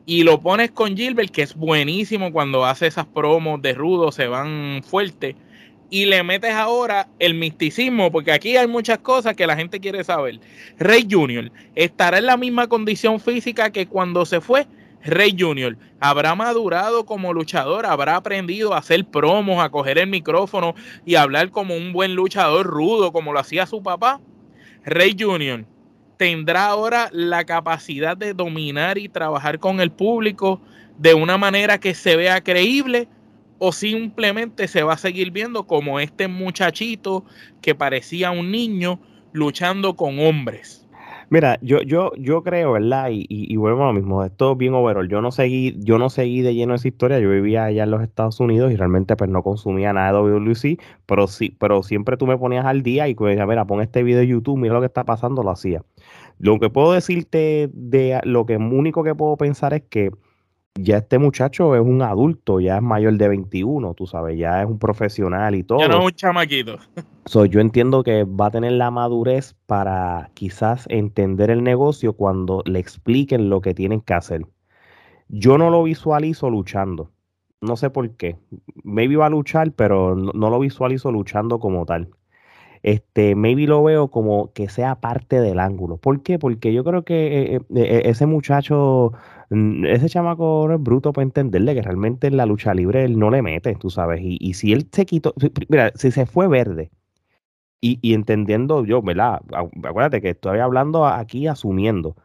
y 0.05 0.23
lo 0.23 0.41
pones 0.41 0.71
con 0.71 0.97
Gilbert, 0.97 1.31
que 1.31 1.43
es 1.43 1.55
buenísimo 1.55 2.33
cuando 2.33 2.65
hace 2.65 2.87
esas 2.87 3.07
promos 3.07 3.61
de 3.61 3.75
rudo, 3.75 4.11
se 4.11 4.27
van 4.27 4.83
fuertes, 4.83 5.37
y 5.91 6.05
le 6.05 6.23
metes 6.23 6.53
ahora 6.53 7.09
el 7.19 7.35
misticismo, 7.35 8.11
porque 8.11 8.33
aquí 8.33 8.57
hay 8.57 8.67
muchas 8.67 8.99
cosas 8.99 9.35
que 9.35 9.47
la 9.47 9.57
gente 9.57 9.81
quiere 9.81 10.05
saber. 10.05 10.41
Rey 10.79 11.07
Junior 11.11 11.51
estará 11.75 12.19
en 12.19 12.27
la 12.27 12.37
misma 12.37 12.67
condición 12.69 13.21
física 13.21 13.71
que 13.71 13.87
cuando 13.87 14.27
se 14.27 14.41
fue. 14.41 14.67
Rey 15.05 15.35
Junior 15.39 15.79
habrá 16.01 16.35
madurado 16.35 17.07
como 17.07 17.33
luchador, 17.33 17.87
habrá 17.87 18.17
aprendido 18.17 18.75
a 18.75 18.79
hacer 18.79 19.05
promos, 19.07 19.63
a 19.63 19.71
coger 19.71 19.99
el 19.99 20.09
micrófono 20.09 20.75
y 21.07 21.15
hablar 21.15 21.51
como 21.51 21.77
un 21.77 21.93
buen 21.93 22.15
luchador 22.15 22.67
rudo, 22.67 23.13
como 23.13 23.33
lo 23.33 23.39
hacía 23.39 23.65
su 23.67 23.83
papá. 23.83 24.21
Rey 24.89 25.15
Junior 25.19 25.65
tendrá 26.17 26.67
ahora 26.67 27.09
la 27.13 27.45
capacidad 27.45 28.17
de 28.17 28.35
dominar 28.35 28.99
y 28.99 29.09
trabajar 29.09 29.59
con 29.59 29.81
el 29.81 29.91
público 29.91 30.61
de 30.99 31.15
una 31.15 31.39
manera 31.39 31.79
que 31.79 31.95
se 31.95 32.17
vea 32.17 32.43
creíble 32.43 33.09
o 33.59 33.73
simplemente 33.73 34.67
se 34.67 34.83
va 34.83 34.95
a 34.95 34.99
seguir 34.99 35.31
viendo 35.31 35.67
como 35.67 36.01
este 36.01 36.29
muchachito 36.29 37.25
que 37.61 37.75
parecía 37.75 38.31
un 38.31 38.51
niño 38.51 39.01
luchando 39.33 39.95
con 39.95 40.19
hombres. 40.19 40.88
Mira, 41.31 41.59
yo, 41.61 41.83
yo, 41.83 42.13
yo 42.17 42.43
creo, 42.43 42.73
¿verdad? 42.73 43.11
Y, 43.11 43.27
y, 43.29 43.57
vuelvo 43.57 43.83
a 43.83 43.89
lo 43.89 43.93
mismo, 43.93 44.25
esto 44.25 44.53
es 44.53 44.59
bien 44.59 44.73
overall. 44.73 45.09
Yo 45.09 45.21
no 45.21 45.31
seguí, 45.31 45.77
yo 45.79 45.99
no 45.99 46.09
seguí 46.09 46.41
de 46.41 46.55
lleno 46.55 46.75
esa 46.75 46.89
historia, 46.89 47.19
yo 47.19 47.29
vivía 47.29 47.65
allá 47.65 47.85
en 47.85 47.91
los 47.91 48.03
Estados 48.03 48.41
Unidos 48.41 48.73
y 48.73 48.77
realmente 48.77 49.15
pues 49.15 49.29
no 49.29 49.43
consumía 49.43 49.93
nada 49.93 50.09
de 50.09 50.31
WC, 50.31 50.79
pero 51.05 51.27
sí, 51.27 51.55
pero 51.61 51.83
siempre 51.83 52.17
tú 52.17 52.27
me 52.27 52.39
ponías 52.39 52.65
al 52.65 52.83
día 52.83 53.09
y 53.09 53.15
pues, 53.15 53.39
mira, 53.47 53.67
pon 53.67 53.83
este 53.83 54.03
video 54.03 54.21
de 54.21 54.27
YouTube, 54.27 54.59
mira 54.59 54.73
lo 54.73 54.81
que 54.81 54.87
está 54.87 55.05
pasando, 55.05 55.43
lo 55.43 55.51
hacía. 55.51 55.83
Lo 56.39 56.59
que 56.59 56.71
puedo 56.71 56.93
decirte 56.93 57.69
de 57.75 58.21
lo 58.25 58.47
que 58.47 58.57
único 58.57 59.05
que 59.05 59.15
puedo 59.15 59.37
pensar 59.37 59.75
es 59.75 59.83
que 59.83 60.11
ya 60.81 60.99
este 60.99 61.19
muchacho 61.19 61.75
es 61.75 61.81
un 61.81 62.03
adulto, 62.03 62.61
ya 62.61 62.77
es 62.77 62.83
mayor 62.83 63.15
de 63.17 63.29
21, 63.29 63.95
tú 63.95 64.07
sabes, 64.07 64.39
ya 64.39 64.63
es 64.63 64.69
un 64.69 64.79
profesional 64.79 65.55
y 65.55 65.65
todo. 65.65 65.81
Ya 65.81 65.89
no 65.89 65.99
es 65.99 66.05
un 66.07 66.13
chamaquito. 66.13 66.79
yo 67.51 67.61
entiendo 67.61 68.03
que 68.03 68.25
va 68.25 68.47
a 68.47 68.51
tener 68.51 68.73
la 68.73 68.91
madurez 68.91 69.55
para 69.67 70.31
quizás 70.35 70.87
entender 70.89 71.51
el 71.51 71.63
negocio 71.63 72.13
cuando 72.13 72.63
le 72.65 72.79
expliquen 72.79 73.51
lo 73.51 73.61
que 73.61 73.75
tienen 73.75 74.01
que 74.01 74.15
hacer. 74.15 74.47
Yo 75.29 75.59
no 75.59 75.71
lo 75.71 75.83
visualizo 75.83 76.49
luchando. 76.49 77.11
No 77.61 77.77
sé 77.77 77.91
por 77.91 78.11
qué. 78.17 78.39
Maybe 78.85 79.17
va 79.17 79.27
a 79.27 79.31
luchar, 79.31 79.73
pero 79.73 80.15
no, 80.15 80.51
lo 80.51 80.59
visualizo 80.61 81.11
luchando 81.11 81.59
como 81.59 81.85
tal. 81.85 82.09
Este, 82.83 83.35
maybe 83.35 83.67
lo 83.67 83.83
veo 83.83 84.09
como 84.09 84.53
que 84.53 84.69
sea 84.69 84.97
parte 84.97 85.41
del 85.41 85.59
ángulo. 85.59 85.97
¿Por 85.99 86.23
qué? 86.23 86.39
Porque 86.39 86.73
yo 86.73 86.85
creo 86.85 87.05
que 87.05 87.57
eh, 87.57 87.61
eh, 87.75 88.03
ese 88.07 88.27
muchacho, 88.27 89.13
mm, 89.51 89.87
ese 89.87 90.09
chamaco 90.09 90.67
no 90.69 90.75
es 90.75 90.83
bruto 90.83 91.13
para 91.13 91.25
entenderle 91.25 91.75
que 91.75 91.83
realmente 91.83 92.27
en 92.29 92.37
la 92.37 92.47
lucha 92.47 92.75
libre 92.75 93.05
él 93.05 93.19
no 93.19 93.31
le 93.31 93.43
mete, 93.43 93.75
tú 93.77 93.91
sabes. 93.91 94.21
Y, 94.23 94.39
y 94.41 94.55
si 94.55 94.73
él 94.73 94.89
se 94.93 95.07
quitó, 95.07 95.35
mira, 95.69 95.93
si 95.95 96.11
se 96.11 96.27
fue 96.27 96.49
verde, 96.49 96.91
y, 97.81 97.99
y, 98.03 98.15
entendiendo 98.15 98.85
yo, 98.85 99.03
¿verdad? 99.03 99.41
Acuérdate 99.85 100.21
que 100.21 100.31
estoy 100.31 100.59
hablando 100.59 101.07
aquí 101.07 101.47
asumiendo. 101.47 102.17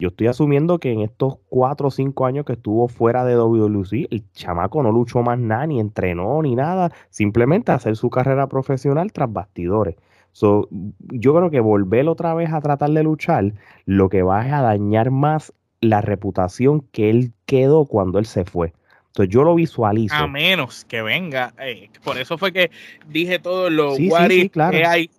Yo 0.00 0.10
estoy 0.10 0.28
asumiendo 0.28 0.78
que 0.78 0.92
en 0.92 1.00
estos 1.00 1.38
cuatro 1.48 1.88
o 1.88 1.90
cinco 1.90 2.24
años 2.24 2.44
que 2.44 2.52
estuvo 2.52 2.86
fuera 2.86 3.24
de 3.24 3.34
WWC, 3.34 4.06
el 4.12 4.30
chamaco 4.30 4.80
no 4.80 4.92
luchó 4.92 5.24
más 5.24 5.40
nada, 5.40 5.66
ni 5.66 5.80
entrenó, 5.80 6.40
ni 6.40 6.54
nada, 6.54 6.92
simplemente 7.10 7.72
hacer 7.72 7.96
su 7.96 8.08
carrera 8.08 8.46
profesional 8.46 9.12
tras 9.12 9.32
bastidores. 9.32 9.96
So, 10.30 10.68
yo 10.70 11.34
creo 11.34 11.50
que 11.50 11.58
volver 11.58 12.08
otra 12.08 12.32
vez 12.34 12.52
a 12.52 12.60
tratar 12.60 12.90
de 12.90 13.02
luchar, 13.02 13.54
lo 13.86 14.08
que 14.08 14.22
va 14.22 14.42
a 14.42 14.62
dañar 14.62 15.10
más 15.10 15.52
la 15.80 16.00
reputación 16.00 16.82
que 16.92 17.10
él 17.10 17.32
quedó 17.44 17.84
cuando 17.84 18.20
él 18.20 18.26
se 18.26 18.44
fue. 18.44 18.72
Entonces 19.18 19.34
yo 19.34 19.42
lo 19.42 19.56
visualizo. 19.56 20.14
A 20.14 20.28
menos 20.28 20.84
que 20.84 21.02
venga, 21.02 21.52
eh, 21.58 21.90
por 22.04 22.18
eso 22.18 22.38
fue 22.38 22.52
que 22.52 22.70
dije 23.08 23.40
todo 23.40 23.68
lo 23.68 23.96
sí, 23.96 24.08
que 24.08 24.86
hay. 24.86 25.10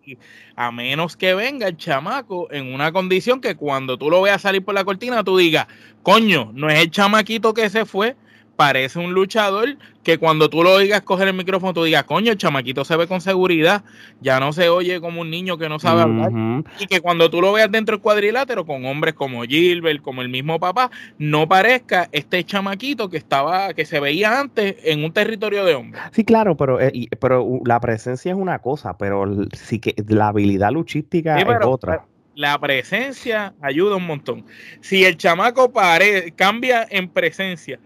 A 0.56 0.72
menos 0.72 1.18
que 1.18 1.34
venga 1.34 1.68
el 1.68 1.76
chamaco 1.76 2.48
en 2.50 2.74
una 2.74 2.94
condición 2.94 3.42
que 3.42 3.56
cuando 3.56 3.98
tú 3.98 4.10
lo 4.10 4.22
veas 4.22 4.42
salir 4.42 4.64
por 4.64 4.74
la 4.74 4.86
cortina, 4.86 5.22
tú 5.26 5.38
digas, 5.38 5.68
coño, 6.02 6.50
no 6.54 6.70
es 6.70 6.80
el 6.80 6.92
chamaquito 6.92 7.54
que 7.54 7.70
se 7.70 7.84
fue, 7.84 8.16
parece 8.60 9.00
un 9.00 9.14
luchador 9.14 9.78
que 10.04 10.18
cuando 10.18 10.50
tú 10.50 10.64
lo 10.64 10.74
oigas 10.74 11.02
coger 11.04 11.30
el 11.30 11.34
micrófono, 11.34 11.74
tú 11.74 11.86
digas, 11.86 12.04
coño, 12.04 12.34
el 12.34 12.38
chamaquito 12.38 12.84
se 12.84 12.98
ve 12.98 13.08
con 13.08 13.22
seguridad, 13.22 13.86
ya 14.20 14.42
no 14.42 14.52
se 14.52 14.68
oye 14.68 15.00
como 15.00 15.22
un 15.22 15.30
niño 15.30 15.58
que 15.58 15.70
no 15.70 15.80
sabe 15.80 16.02
hablar. 16.02 16.34
Y 16.78 16.88
que 16.88 17.00
cuando 17.00 17.30
tú 17.30 17.40
lo 17.40 17.54
veas 17.54 17.72
dentro 17.72 17.96
del 17.96 18.02
cuadrilátero 18.02 18.66
con 18.66 18.86
hombres 18.86 19.14
como 19.14 19.44
Gilbert, 19.44 20.02
como 20.02 20.22
el 20.22 20.28
mismo 20.28 20.60
papá, 20.60 20.92
no 21.18 21.48
parezca 21.48 22.10
este 22.12 22.44
chamaquito 22.44 23.10
que 23.10 23.16
estaba, 23.16 23.74
que 23.74 23.86
se 23.86 24.02
veía 24.02 24.42
antes 24.42 24.76
en 24.84 25.06
un 25.06 25.14
territorio 25.14 25.64
de 25.64 25.76
hombres. 25.76 26.02
Sí, 26.12 26.26
claro, 26.26 26.58
pero, 26.58 26.82
eh, 26.82 27.08
pero 27.18 27.62
la 27.64 27.80
presencia 27.80 28.34
es 28.34 28.38
una 28.38 28.60
cosa, 28.60 28.98
pero 28.98 29.24
sí 29.54 29.80
que 29.80 29.96
la 30.10 30.28
habilidad 30.28 30.74
luchística 30.74 31.40
es 31.40 31.48
otra 31.64 32.04
la 32.36 32.58
presencia 32.58 33.54
ayuda 33.62 33.98
un 33.98 34.08
montón. 34.08 34.46
Si 34.80 35.04
el 35.04 35.18
chamaco 35.18 35.74
pare, 35.74 36.32
cambia 36.38 36.88
en 36.90 37.10
presencia 37.10 37.82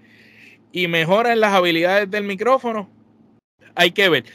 y 0.73 0.89
mejoran 0.89 1.39
las 1.39 1.53
habilidades 1.53 2.11
del 2.11 2.25
micrófono, 2.25 2.89
hay 3.75 3.91
que 3.91 4.09
ver. 4.09 4.25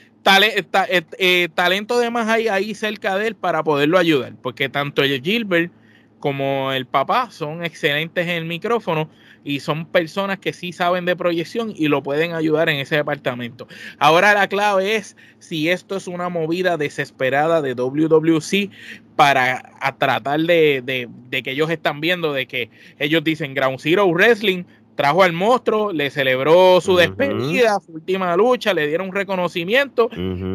Eh, 0.42 1.02
eh, 1.18 1.48
talento 1.54 1.98
de 1.98 2.10
más 2.10 2.28
ahí 2.28 2.74
cerca 2.74 3.16
de 3.16 3.28
él 3.28 3.34
para 3.34 3.64
poderlo 3.64 3.98
ayudar, 3.98 4.34
porque 4.42 4.68
tanto 4.68 5.02
el 5.02 5.22
Gilbert 5.22 5.72
como 6.20 6.72
el 6.72 6.86
papá 6.86 7.30
son 7.30 7.64
excelentes 7.64 8.24
en 8.24 8.34
el 8.34 8.44
micrófono 8.44 9.08
y 9.44 9.60
son 9.60 9.86
personas 9.86 10.38
que 10.38 10.52
sí 10.52 10.72
saben 10.72 11.04
de 11.06 11.16
proyección 11.16 11.72
y 11.74 11.88
lo 11.88 12.02
pueden 12.02 12.34
ayudar 12.34 12.68
en 12.68 12.76
ese 12.76 12.96
departamento. 12.96 13.68
Ahora 13.98 14.34
la 14.34 14.48
clave 14.48 14.96
es 14.96 15.16
si 15.38 15.70
esto 15.70 15.96
es 15.96 16.06
una 16.06 16.28
movida 16.28 16.76
desesperada 16.76 17.62
de 17.62 17.74
WWC 17.74 18.70
para 19.16 19.62
tratar 19.98 20.40
de, 20.40 21.08
de, 21.30 21.42
que 21.42 21.50
ellos 21.52 21.70
están 21.70 22.00
viendo 22.00 22.32
de 22.32 22.46
que 22.46 22.70
ellos 22.98 23.24
dicen 23.24 23.54
Ground 23.54 23.78
Zero 23.80 24.06
Wrestling 24.08 24.64
trajo 24.98 25.22
al 25.22 25.32
monstruo, 25.32 25.92
le 25.92 26.10
celebró 26.10 26.80
su 26.80 26.96
despedida, 26.96 27.78
su 27.78 27.92
última 27.92 28.36
lucha, 28.36 28.74
le 28.74 28.88
dieron 28.88 29.10
un 29.10 29.14
reconocimiento 29.14 30.10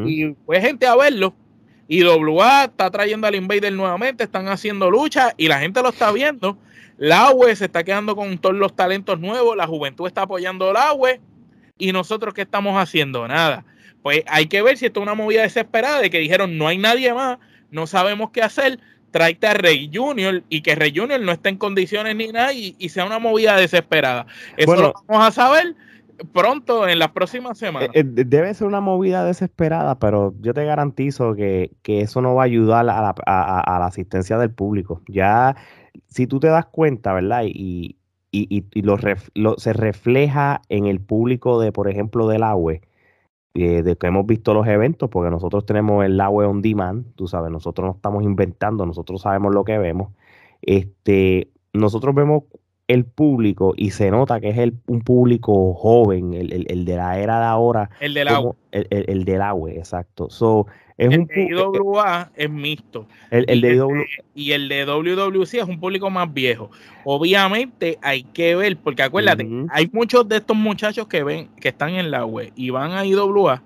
y 0.06 0.36
fue 0.46 0.60
gente 0.60 0.86
a 0.86 0.98
verlo. 0.98 1.34
Y 1.88 2.04
WA 2.04 2.66
está 2.66 2.92
trayendo 2.92 3.26
al 3.26 3.36
Invader 3.36 3.72
nuevamente, 3.72 4.26
están 4.26 4.50
haciendo 4.50 4.92
lucha 4.92 5.34
y 5.38 5.48
la 5.48 5.62
gente 5.62 5.82
lo 5.82 5.88
está 5.88 6.12
viendo. 6.12 6.58
La 6.98 7.32
UE 7.32 7.56
se 7.56 7.66
está 7.66 7.86
quedando 7.86 8.18
con 8.18 8.38
todos 8.38 8.54
los 8.54 8.76
talentos 8.76 9.18
nuevos, 9.18 9.56
la 9.56 9.66
juventud 9.66 10.08
está 10.08 10.24
apoyando 10.24 10.74
la 10.74 10.92
UE 10.92 11.22
y 11.78 11.94
nosotros 11.94 12.34
qué 12.34 12.42
estamos 12.42 12.78
haciendo 12.78 13.26
nada. 13.26 13.64
Pues 14.02 14.24
hay 14.28 14.48
que 14.48 14.62
ver 14.62 14.78
si 14.78 14.88
esto 14.88 15.00
es 15.00 15.04
una 15.06 15.16
movida 15.16 15.44
desesperada 15.44 16.02
de 16.02 16.10
que 16.10 16.20
dijeron 16.20 16.58
no 16.58 16.68
hay 16.68 16.78
nadie 16.78 17.14
más, 17.14 17.38
no 17.72 17.88
sabemos 17.88 18.32
qué 18.32 18.42
hacer, 18.42 18.78
tráete 19.14 19.48
a 19.48 19.54
Rey 19.54 19.90
Junior 19.94 20.44
y 20.50 20.62
que 20.62 20.76
Rey 20.76 20.92
Junior 20.94 21.22
no 21.22 21.32
esté 21.32 21.50
en 21.50 21.58
condiciones 21.58 22.16
ni 22.16 22.28
nada 22.28 22.52
y, 22.52 22.74
sea 22.90 23.06
una 23.06 23.20
movida 23.20 23.56
desesperada. 23.56 24.26
Eso 24.58 24.76
lo 24.76 24.94
vamos 25.08 25.28
a 25.28 25.32
saber 25.32 25.76
pronto 26.34 26.88
en 26.88 27.00
las 27.00 27.12
próximas 27.12 27.58
semanas. 27.58 27.90
Eh, 27.94 28.00
eh, 28.00 28.04
debe 28.26 28.54
ser 28.54 28.68
una 28.68 28.82
movida 28.82 29.24
desesperada, 29.24 30.00
pero 30.00 30.34
yo 30.42 30.54
te 30.54 30.66
garantizo 30.66 31.36
que, 31.36 31.72
eso 31.86 32.22
no 32.22 32.36
va 32.36 32.42
a 32.44 32.46
ayudar 32.46 32.82
a 32.82 32.84
la, 32.84 33.16
a, 33.26 33.80
la, 33.80 33.86
asistencia 33.86 34.38
del 34.38 34.52
público. 34.52 35.02
Ya, 35.08 35.56
si 36.08 36.28
tú 36.28 36.40
te 36.40 36.48
das 36.48 36.66
cuenta, 36.66 37.14
¿verdad? 37.14 37.44
Y, 37.46 37.98
y, 38.32 38.66
y 38.74 38.82
lo, 38.82 38.98
se 39.58 39.74
refleja 39.74 40.62
en 40.70 40.88
el 40.88 41.00
público 41.00 41.62
de, 41.62 41.72
por 41.72 41.88
ejemplo, 41.88 42.28
del 42.28 42.44
agua 42.44 42.74
eh, 43.56 43.84
de 43.84 43.96
que 43.96 44.08
hemos 44.08 44.26
visto 44.26 44.54
los 44.54 44.68
eventos, 44.68 45.10
porque 45.10 45.30
nosotros 45.30 45.66
tenemos 45.66 46.04
el 46.06 46.20
agua 46.20 46.48
on 46.48 46.62
demand, 46.62 47.14
tú 47.16 47.28
sabes, 47.28 47.52
nosotros 47.52 47.86
no 47.86 47.96
estamos 47.96 48.24
inventando, 48.24 48.86
nosotros 48.86 49.22
sabemos 49.22 49.54
lo 49.54 49.64
que 49.64 49.78
vemos. 49.78 50.12
Este, 50.62 51.52
nosotros 51.74 52.16
vemos 52.16 52.44
el 52.88 53.06
público 53.06 53.74
y 53.78 53.92
se 53.92 54.12
nota 54.12 54.40
que 54.42 54.50
es 54.50 54.58
el, 54.58 54.74
un 54.88 55.02
público 55.02 55.74
joven, 55.74 56.34
el, 56.34 56.66
el, 56.70 56.86
de 56.86 56.96
la 56.96 57.20
era 57.20 57.40
de 57.40 57.46
ahora. 57.46 57.90
El 58.00 58.14
del 58.14 58.28
agua. 58.28 58.56
El, 58.72 58.88
el, 58.90 59.26
del 59.26 59.42
agua, 59.42 59.72
exacto. 59.72 60.30
So, 60.30 60.68
es 60.98 61.12
el 61.12 61.22
un 61.22 61.28
de 61.28 61.48
IWA 61.50 62.32
es 62.36 62.50
mixto. 62.50 63.08
El, 63.32 63.46
el 63.48 63.62
de 63.62 63.76
IWA. 63.76 64.04
Y 64.36 64.52
el 64.52 64.68
de 64.68 64.86
WWC 64.86 65.54
es 65.56 65.64
un 65.64 65.80
público 65.80 66.10
más 66.10 66.32
viejo. 66.34 66.70
Obviamente 67.06 67.98
hay 68.02 68.24
que 68.24 68.56
ver, 68.56 68.78
porque 68.78 69.04
acuérdate, 69.04 69.48
hay 69.70 69.90
muchos 69.92 70.28
de 70.28 70.38
estos 70.38 70.58
muchachos 70.58 71.08
que 71.08 71.24
ven, 71.24 71.50
que 71.60 71.70
están 71.70 71.96
en 71.96 72.12
la 72.12 72.26
web 72.26 72.52
y 72.56 72.70
van 72.70 72.92
a 72.92 73.06
IWA, 73.06 73.64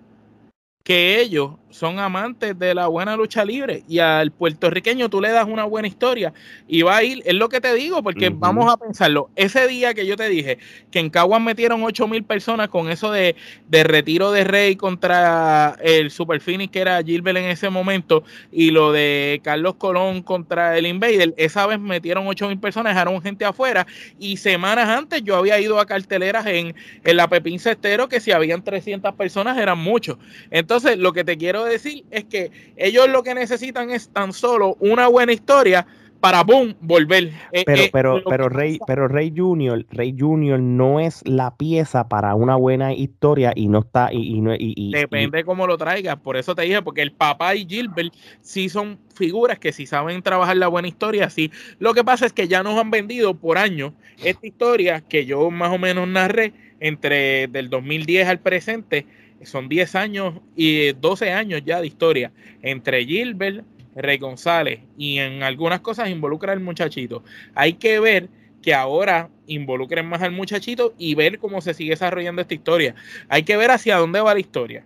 que 0.88 1.20
ellos 1.20 1.52
son 1.70 2.00
amantes 2.00 2.58
de 2.58 2.74
la 2.74 2.88
buena 2.88 3.18
lucha 3.18 3.44
libre 3.44 3.84
y 3.90 4.00
al 4.00 4.32
puertorriqueño 4.32 5.10
tú 5.10 5.20
le 5.20 5.32
das 5.32 5.46
una 5.46 5.66
buena 5.66 5.90
historia 5.90 6.34
y 6.66 6.82
va 6.82 6.96
a 6.96 7.04
ir, 7.04 7.22
es 7.26 7.34
lo 7.34 7.50
que 7.50 7.60
te 7.60 7.74
digo, 7.74 8.02
porque 8.02 8.30
vamos 8.30 8.72
a 8.72 8.78
pensarlo, 8.78 9.30
ese 9.36 9.68
día 9.68 9.94
que 9.94 10.08
yo 10.08 10.16
te 10.16 10.30
dije 10.30 10.60
que 10.90 11.00
en 11.00 11.10
Caguas 11.10 11.42
metieron 11.42 11.84
8 11.84 12.08
mil 12.08 12.24
personas 12.24 12.70
con 12.70 12.90
eso 12.90 13.12
de, 13.12 13.36
de, 13.68 13.84
retiro 13.84 14.32
de 14.32 14.46
Rey 14.46 14.78
contra 14.78 15.76
el 15.82 16.10
Super 16.10 16.40
Phoenix 16.40 16.72
que 16.72 16.80
era 16.80 17.04
Gilbert 17.04 17.38
en 17.38 17.46
ese 17.46 17.70
momento 17.70 18.24
y 18.50 18.72
lo 18.72 18.94
de 18.94 19.42
Carlos 19.44 19.76
Colón 19.76 20.24
contra 20.24 20.78
el 20.78 20.88
Invader, 20.88 21.34
esa 21.36 21.68
vez 21.68 21.82
metieron 21.82 22.26
8 22.28 22.48
mil 22.48 22.60
personas, 22.60 22.94
dejaron 22.94 23.22
gente 23.22 23.44
afuera 23.44 23.86
y 24.18 24.38
semanas 24.38 24.88
antes 24.88 25.22
yo 25.22 25.36
había 25.36 25.60
ido 25.60 25.82
a 25.82 25.86
carteleras 25.86 26.46
en, 26.46 26.74
en 27.04 27.18
la 27.18 27.28
Pepín 27.28 27.60
Cestero 27.60 28.08
que 28.08 28.22
si 28.22 28.32
habían 28.32 28.64
300 28.64 29.14
personas 29.16 29.58
eran 29.58 29.78
muchos. 29.78 30.18
Entonces 30.50 30.77
lo 30.84 31.14
que 31.14 31.24
te 31.24 31.38
quiero 31.38 31.66
decir 31.66 32.06
es 32.12 32.26
que 32.26 32.52
ellos 32.76 33.10
lo 33.10 33.24
que 33.24 33.34
necesitan 33.34 33.90
es 33.90 34.10
tan 34.10 34.34
solo 34.34 34.76
una 34.80 35.08
buena 35.08 35.34
historia 35.34 35.86
para 36.20 36.44
boom 36.44 36.76
volver. 36.82 37.32
Eh, 37.52 37.64
pero, 37.66 37.82
eh, 37.82 37.90
pero, 37.92 38.24
pero 38.28 38.50
Rey, 38.50 38.80
pero 38.86 39.08
Rey 39.08 39.34
Junior, 39.36 39.86
Rey 39.92 40.16
Junior 40.18 40.60
no 40.60 41.00
es 41.00 41.22
la 41.28 41.56
pieza 41.56 42.08
para 42.08 42.36
una 42.36 42.56
buena 42.56 42.94
historia 42.94 43.54
y 43.56 43.68
no 43.68 43.80
está 43.80 44.10
y, 44.12 44.42
no 44.42 44.54
y, 44.58 44.92
depende 44.92 45.44
cómo 45.44 45.68
lo 45.68 45.78
traigas. 45.78 46.18
Por 46.18 46.38
eso 46.38 46.56
te 46.56 46.64
dije, 46.64 46.82
porque 46.82 47.02
el 47.02 47.12
papá 47.12 47.56
y 47.56 47.66
Gilbert 47.66 48.14
sí 48.42 48.70
son 48.70 49.00
figuras 49.16 49.60
que 49.60 49.72
si 49.72 49.86
saben 49.86 50.22
trabajar 50.22 50.58
la 50.58 50.68
buena 50.68 50.88
historia, 50.88 51.30
sí. 51.30 51.52
Lo 51.80 51.94
que 51.94 52.04
pasa 52.04 52.26
es 52.26 52.34
que 52.34 52.48
ya 52.48 52.64
nos 52.64 52.80
han 52.80 52.92
vendido 52.92 53.34
por 53.36 53.58
años 53.58 53.94
esta 54.24 54.46
historia 54.46 55.02
que 55.02 55.26
yo 55.26 55.50
más 55.52 55.72
o 55.72 55.78
menos 55.78 56.08
narré 56.08 56.54
entre 56.80 57.48
del 57.48 57.70
2010 57.70 58.28
al 58.28 58.40
presente 58.40 59.06
son 59.44 59.70
10 59.70 59.96
años 59.96 60.36
y 60.56 60.94
12 60.94 61.32
años 61.32 61.62
ya 61.66 61.82
de 61.82 61.88
historia 61.88 62.32
entre 62.62 63.06
Gilbert, 63.06 63.66
Rey 63.96 64.18
González 64.18 64.82
y 64.98 65.18
en 65.20 65.44
algunas 65.44 65.82
cosas 65.82 66.10
involucra 66.10 66.54
al 66.54 66.60
muchachito. 66.60 67.24
Hay 67.56 67.74
que 67.74 68.00
ver 68.00 68.30
que 68.62 68.74
ahora 68.74 69.30
involucren 69.48 70.06
más 70.08 70.22
al 70.22 70.32
muchachito 70.32 70.94
y 70.98 71.16
ver 71.16 71.40
cómo 71.40 71.62
se 71.62 71.74
sigue 71.74 71.92
desarrollando 71.92 72.42
esta 72.42 72.54
historia. 72.54 72.96
Hay 73.30 73.44
que 73.44 73.58
ver 73.58 73.72
hacia 73.72 73.98
dónde 73.98 74.20
va 74.20 74.34
la 74.34 74.40
historia. 74.40 74.84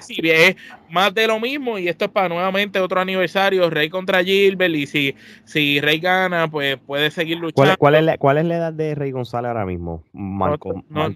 Si 0.00 0.20
es 0.22 0.56
más 0.92 1.14
de 1.14 1.26
lo 1.26 1.40
mismo 1.40 1.78
y 1.78 1.88
esto 1.88 2.04
es 2.04 2.10
para 2.10 2.28
nuevamente 2.28 2.78
otro 2.78 3.00
aniversario, 3.00 3.70
Rey 3.70 3.88
contra 3.88 4.22
Gilbert 4.22 4.74
y 4.74 4.86
si, 4.86 5.14
si 5.44 5.80
Rey 5.80 5.98
gana, 5.98 6.50
pues 6.50 6.76
puede 6.76 7.10
seguir 7.10 7.38
luchando. 7.38 7.76
¿Cuál, 7.78 7.94
es, 7.94 8.04
la, 8.04 8.18
¿Cuál 8.18 8.38
es 8.38 8.44
la 8.44 8.56
edad 8.56 8.72
de 8.74 8.94
Rey 8.94 9.10
González 9.10 9.48
ahora 9.48 9.64
mismo? 9.64 10.04
Marco, 10.12 10.84
no, 10.90 11.06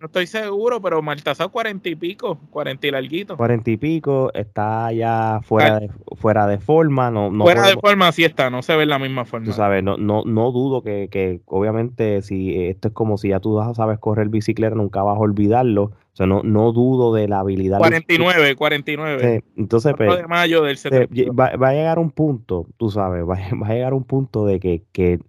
estoy, 0.00 0.26
seguro, 0.26 0.82
pero 0.82 1.00
Maltasao 1.02 1.52
cuarenta 1.52 1.88
y 1.88 1.94
pico, 1.94 2.38
cuarenta 2.50 2.88
y 2.88 2.90
larguito. 2.90 3.36
Cuarenta 3.36 3.70
y 3.70 3.76
pico, 3.76 4.32
está 4.34 4.90
ya 4.92 5.40
fuera, 5.44 5.78
de, 5.78 5.90
fuera 6.16 6.48
de 6.48 6.58
forma. 6.58 7.10
No, 7.10 7.30
fuera 7.40 7.62
de 7.62 7.74
forma 7.74 8.10
sí 8.10 8.24
está, 8.24 8.50
no 8.50 8.62
se 8.62 8.74
ve 8.74 8.82
en 8.82 8.88
la 8.88 8.98
misma 8.98 9.24
forma. 9.24 9.46
Tú 9.46 9.52
sabes, 9.52 9.84
no, 9.84 9.96
no, 9.96 10.24
no 10.24 10.50
dudo 10.50 10.82
que, 10.82 11.08
que 11.12 11.40
obviamente 11.46 12.22
si 12.22 12.66
esto 12.66 12.88
es 12.88 12.94
como 12.94 13.18
si 13.18 13.28
ya 13.28 13.38
tú 13.38 13.60
sabes 13.76 14.00
correr 14.00 14.28
bicicleta, 14.30 14.74
nunca 14.74 15.04
vas 15.04 15.16
a 15.16 15.20
olvidarlo 15.20 15.92
o 16.12 16.16
sea, 16.16 16.26
no, 16.26 16.42
no 16.42 16.72
dudo 16.72 17.12
de 17.12 17.28
la 17.28 17.40
habilidad. 17.40 17.76
49, 17.76 18.56
49 18.56 18.95
79. 18.96 19.44
entonces, 19.56 19.94
pues, 19.96 20.16
de 20.16 20.26
mayo 20.26 20.62
del 20.62 20.76
79. 20.76 21.56
Va, 21.56 21.68
a 21.68 21.72
llegar 21.72 21.98
un 21.98 22.10
punto, 22.10 22.66
tú 22.76 22.90
sabes, 22.90 23.22
va, 23.22 23.36
va 23.62 23.68
a 23.68 23.74
llegar 23.74 23.94
un 23.94 24.04
punto 24.04 24.46
de 24.46 24.60
que, 24.60 24.82
que 24.92 25.20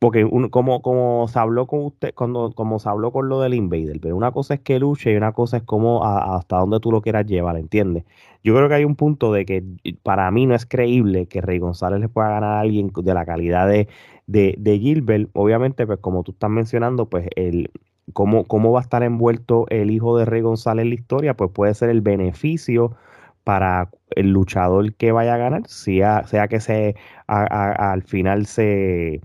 porque 0.00 0.26
como, 0.50 0.80
como 0.80 1.28
se 1.28 1.38
habló 1.38 1.66
con 1.66 1.84
usted, 1.84 2.14
cuando, 2.14 2.52
como 2.52 2.78
se 2.78 2.88
habló 2.88 3.12
con 3.12 3.28
lo 3.28 3.42
del 3.42 3.52
Invader, 3.52 4.00
pero 4.00 4.16
una 4.16 4.32
cosa 4.32 4.54
es 4.54 4.60
que 4.60 4.78
luche 4.78 5.12
y 5.12 5.16
una 5.16 5.32
cosa 5.32 5.58
es 5.58 5.62
como 5.62 6.02
hasta 6.06 6.56
dónde 6.56 6.80
tú 6.80 6.90
lo 6.90 7.02
quieras 7.02 7.26
llevar, 7.26 7.58
¿entiendes? 7.58 8.04
Yo 8.42 8.56
creo 8.56 8.66
que 8.66 8.76
hay 8.76 8.84
un 8.86 8.96
punto 8.96 9.30
de 9.30 9.44
que 9.44 9.62
para 10.02 10.30
mí 10.30 10.46
no 10.46 10.54
es 10.54 10.64
creíble 10.64 11.26
que 11.26 11.42
Rey 11.42 11.58
González 11.58 12.00
le 12.00 12.08
pueda 12.08 12.30
ganar 12.30 12.54
a 12.54 12.60
alguien 12.60 12.90
de 12.94 13.12
la 13.14 13.26
calidad 13.26 13.68
de, 13.68 13.88
de, 14.26 14.78
Gilbert. 14.78 15.28
Obviamente, 15.34 15.86
pues 15.86 15.98
como 15.98 16.22
tú 16.22 16.32
estás 16.32 16.48
mencionando, 16.48 17.04
pues 17.10 17.28
el 17.36 17.70
cómo, 18.12 18.44
cómo 18.44 18.72
va 18.72 18.80
a 18.80 18.82
estar 18.82 19.02
envuelto 19.02 19.66
el 19.70 19.90
hijo 19.90 20.16
de 20.18 20.24
Rey 20.24 20.40
González 20.42 20.84
en 20.84 20.90
la 20.90 20.94
historia, 20.94 21.34
pues 21.34 21.50
puede 21.52 21.74
ser 21.74 21.90
el 21.90 22.00
beneficio 22.00 22.96
para 23.44 23.90
el 24.10 24.32
luchador 24.32 24.94
que 24.94 25.12
vaya 25.12 25.34
a 25.34 25.38
ganar, 25.38 25.66
sea, 25.66 26.26
sea 26.26 26.48
que 26.48 26.60
se 26.60 26.94
al 27.26 28.02
final 28.02 28.46
se 28.46 29.20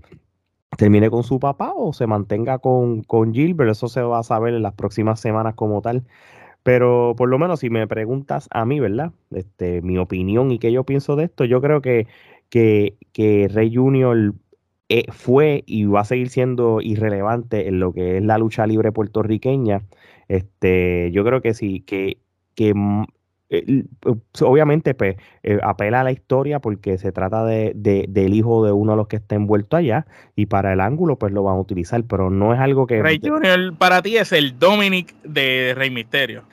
termine 0.76 1.10
con 1.10 1.22
su 1.24 1.40
papá 1.40 1.72
o 1.74 1.92
se 1.92 2.06
mantenga 2.06 2.58
con, 2.58 3.02
con 3.02 3.32
Gilbert. 3.34 3.70
Eso 3.70 3.88
se 3.88 4.02
va 4.02 4.20
a 4.20 4.22
saber 4.22 4.54
en 4.54 4.62
las 4.62 4.74
próximas 4.74 5.20
semanas 5.20 5.54
como 5.54 5.80
tal. 5.82 6.04
Pero 6.62 7.14
por 7.16 7.28
lo 7.28 7.38
menos 7.38 7.60
si 7.60 7.70
me 7.70 7.86
preguntas 7.86 8.48
a 8.50 8.64
mí, 8.66 8.80
¿verdad? 8.80 9.12
Este, 9.30 9.82
mi 9.82 9.98
opinión 9.98 10.50
y 10.50 10.58
qué 10.58 10.72
yo 10.72 10.84
pienso 10.84 11.16
de 11.16 11.24
esto, 11.24 11.44
yo 11.44 11.60
creo 11.60 11.80
que, 11.80 12.08
que, 12.50 12.96
que 13.12 13.48
Rey 13.52 13.74
Junior 13.74 14.34
eh, 14.88 15.04
fue 15.10 15.64
y 15.66 15.84
va 15.84 16.00
a 16.00 16.04
seguir 16.04 16.28
siendo 16.28 16.80
irrelevante 16.80 17.68
en 17.68 17.80
lo 17.80 17.92
que 17.92 18.18
es 18.18 18.22
la 18.22 18.38
lucha 18.38 18.66
libre 18.66 18.92
puertorriqueña. 18.92 19.82
Este, 20.28 21.10
yo 21.12 21.24
creo 21.24 21.40
que 21.40 21.54
sí, 21.54 21.80
que, 21.80 22.18
que 22.54 22.72
eh, 23.48 23.84
obviamente 24.40 24.94
pues, 24.94 25.16
eh, 25.42 25.58
apela 25.62 26.00
a 26.00 26.04
la 26.04 26.12
historia 26.12 26.58
porque 26.60 26.98
se 26.98 27.12
trata 27.12 27.44
de, 27.44 27.72
del 27.74 28.34
hijo 28.34 28.64
de 28.64 28.72
uno 28.72 28.92
de 28.92 28.96
los 28.96 29.08
que 29.08 29.16
está 29.16 29.36
envuelto 29.36 29.76
allá 29.76 30.06
y 30.34 30.46
para 30.46 30.72
el 30.72 30.80
ángulo 30.80 31.16
pues 31.16 31.32
lo 31.32 31.42
van 31.42 31.56
a 31.56 31.60
utilizar, 31.60 32.02
pero 32.04 32.30
no 32.30 32.54
es 32.54 32.60
algo 32.60 32.86
que... 32.86 33.02
Rey 33.02 33.20
Junior 33.22 33.76
para 33.78 34.02
ti 34.02 34.16
es 34.16 34.32
el 34.32 34.58
Dominic 34.58 35.14
de 35.22 35.74
Rey 35.76 35.90
Misterio. 35.90 36.44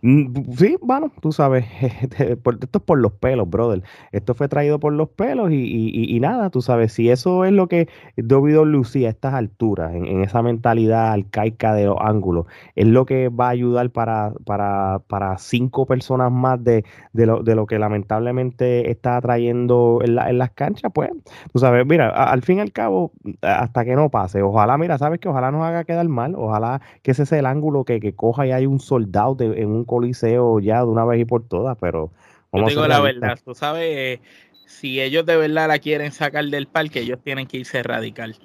Mm, 0.00 0.52
sí, 0.56 0.76
bueno, 0.80 1.12
tú 1.20 1.32
sabes, 1.32 1.66
esto 2.02 2.78
es 2.78 2.82
por 2.82 2.98
los 2.98 3.12
pelos, 3.12 3.48
brother. 3.48 3.82
Esto 4.12 4.34
fue 4.34 4.48
traído 4.48 4.80
por 4.80 4.92
los 4.92 5.08
pelos 5.10 5.50
y, 5.52 6.18
nada, 6.20 6.50
tú 6.50 6.62
sabes, 6.62 6.92
si 6.92 7.10
eso 7.10 7.44
es 7.44 7.52
lo 7.52 7.68
que 7.68 7.88
WWE 8.16 9.06
a 9.06 9.10
estas 9.10 9.34
alturas, 9.34 9.94
en, 9.94 10.22
esa 10.22 10.42
mentalidad 10.42 11.12
arcaica 11.12 11.74
de 11.74 11.86
los 11.86 11.96
ángulos, 12.00 12.46
es 12.74 12.86
lo 12.86 13.04
que 13.06 13.28
va 13.28 13.48
a 13.48 13.50
ayudar 13.50 13.90
para, 13.90 14.32
para, 14.44 15.00
para 15.08 15.38
cinco 15.38 15.86
personas 15.86 16.30
más 16.32 16.62
de, 16.62 16.84
de, 17.12 17.26
lo, 17.26 17.42
de 17.42 17.54
lo 17.54 17.66
que 17.66 17.78
lamentablemente 17.78 18.90
está 18.90 19.20
trayendo 19.20 20.00
en, 20.02 20.18
en 20.18 20.38
las 20.38 20.50
canchas, 20.52 20.90
pues, 20.94 21.10
tú 21.52 21.58
sabes, 21.58 21.86
mira, 21.86 22.08
al 22.08 22.42
fin 22.42 22.58
y 22.58 22.60
al 22.60 22.72
cabo, 22.72 23.12
hasta 23.42 23.84
que 23.84 23.96
no 23.96 24.10
pase, 24.10 24.42
ojalá, 24.42 24.78
mira, 24.78 24.98
sabes 24.98 25.20
que 25.20 25.28
ojalá 25.28 25.50
nos 25.50 25.64
haga 25.64 25.84
quedar 25.84 26.08
mal, 26.08 26.34
ojalá 26.36 26.80
que 27.02 27.10
ese 27.12 27.26
sea 27.26 27.38
el 27.38 27.46
ángulo 27.46 27.84
que, 27.84 28.00
que 28.00 28.14
coja 28.14 28.46
y 28.46 28.52
hay 28.52 28.66
un 28.66 28.80
soldado 28.80 29.36
en 29.40 29.68
un 29.70 29.81
coliseo 29.84 30.60
ya 30.60 30.78
de 30.78 30.86
una 30.86 31.04
vez 31.04 31.20
y 31.20 31.24
por 31.24 31.46
todas, 31.46 31.76
pero... 31.80 32.10
Yo 32.52 32.66
digo 32.66 32.86
la 32.86 33.00
verdad, 33.00 33.38
tú 33.42 33.54
sabes, 33.54 34.20
si 34.66 35.00
ellos 35.00 35.24
de 35.24 35.36
verdad 35.36 35.68
la 35.68 35.78
quieren 35.78 36.12
sacar 36.12 36.44
del 36.44 36.66
parque, 36.66 37.00
ellos 37.00 37.18
tienen 37.24 37.46
que 37.46 37.58
irse 37.58 37.82
radical. 37.82 38.36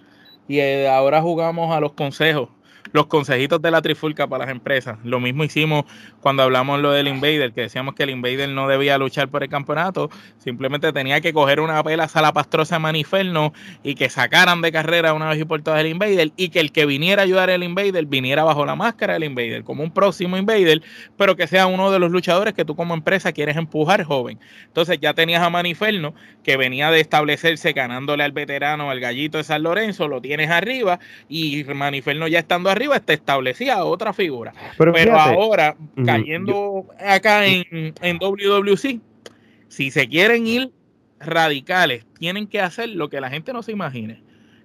Y 0.47 0.59
eh, 0.59 0.87
ahora 0.87 1.21
jugamos 1.21 1.75
a 1.75 1.81
los 1.81 1.91
consejos 1.91 2.49
los 2.91 3.07
consejitos 3.07 3.61
de 3.61 3.71
la 3.71 3.81
trifulca 3.81 4.27
para 4.27 4.45
las 4.45 4.51
empresas. 4.51 4.97
Lo 5.03 5.19
mismo 5.19 5.43
hicimos 5.43 5.85
cuando 6.21 6.43
hablamos 6.43 6.79
lo 6.79 6.91
del 6.91 7.07
Invader, 7.07 7.53
que 7.53 7.61
decíamos 7.61 7.95
que 7.95 8.03
el 8.03 8.09
Invader 8.09 8.49
no 8.49 8.67
debía 8.67 8.97
luchar 8.97 9.29
por 9.29 9.43
el 9.43 9.49
campeonato, 9.49 10.09
simplemente 10.37 10.91
tenía 10.93 11.21
que 11.21 11.33
coger 11.33 11.59
una 11.59 11.83
pela 11.83 12.07
salapastrosa 12.07 12.79
maniferno 12.79 13.53
y 13.83 13.95
que 13.95 14.09
sacaran 14.09 14.61
de 14.61 14.71
carrera 14.71 15.13
una 15.13 15.29
vez 15.29 15.39
y 15.39 15.45
por 15.45 15.61
todas 15.61 15.81
el 15.81 15.87
Invader 15.87 16.31
y 16.37 16.49
que 16.49 16.59
el 16.59 16.71
que 16.71 16.85
viniera 16.85 17.21
a 17.21 17.25
ayudar 17.25 17.49
al 17.49 17.63
Invader 17.63 18.05
viniera 18.05 18.43
bajo 18.43 18.65
la 18.65 18.75
máscara 18.75 19.13
del 19.13 19.25
Invader, 19.25 19.63
como 19.63 19.83
un 19.83 19.91
próximo 19.91 20.37
Invader, 20.37 20.81
pero 21.17 21.35
que 21.35 21.47
sea 21.47 21.67
uno 21.67 21.91
de 21.91 21.99
los 21.99 22.11
luchadores 22.11 22.53
que 22.53 22.65
tú 22.65 22.75
como 22.75 22.93
empresa 22.93 23.31
quieres 23.31 23.57
empujar 23.57 24.03
joven. 24.03 24.39
Entonces 24.65 24.99
ya 24.99 25.13
tenías 25.13 25.43
a 25.43 25.49
Maniferno, 25.49 26.13
que 26.43 26.57
venía 26.57 26.91
de 26.91 26.99
establecerse 26.99 27.73
ganándole 27.73 28.23
al 28.23 28.31
veterano, 28.31 28.89
al 28.89 28.99
gallito 28.99 29.37
de 29.37 29.43
San 29.43 29.63
Lorenzo, 29.63 30.07
lo 30.07 30.21
tienes 30.21 30.49
arriba 30.49 30.99
y 31.29 31.63
Maniferno 31.65 32.27
ya 32.27 32.39
estando 32.39 32.69
arriba 32.69 32.76
está 32.95 33.13
establecida 33.13 33.83
otra 33.83 34.13
figura. 34.13 34.53
Pero, 34.77 35.19
ahora, 35.19 35.75
cayendo 36.05 36.85
acá 36.99 37.45
en, 37.45 37.93
en 38.01 38.17
WWC, 38.17 38.99
si 39.67 39.91
se 39.91 40.07
quieren 40.07 40.47
ir 40.47 40.71
radicales, 41.19 42.05
tienen 42.19 42.47
que 42.47 42.61
hacer 42.61 42.89
lo 42.89 43.09
que 43.09 43.21
la 43.21 43.29
gente 43.29 43.53
no 43.53 43.63
se 43.63 43.71
imagine. 43.71 44.21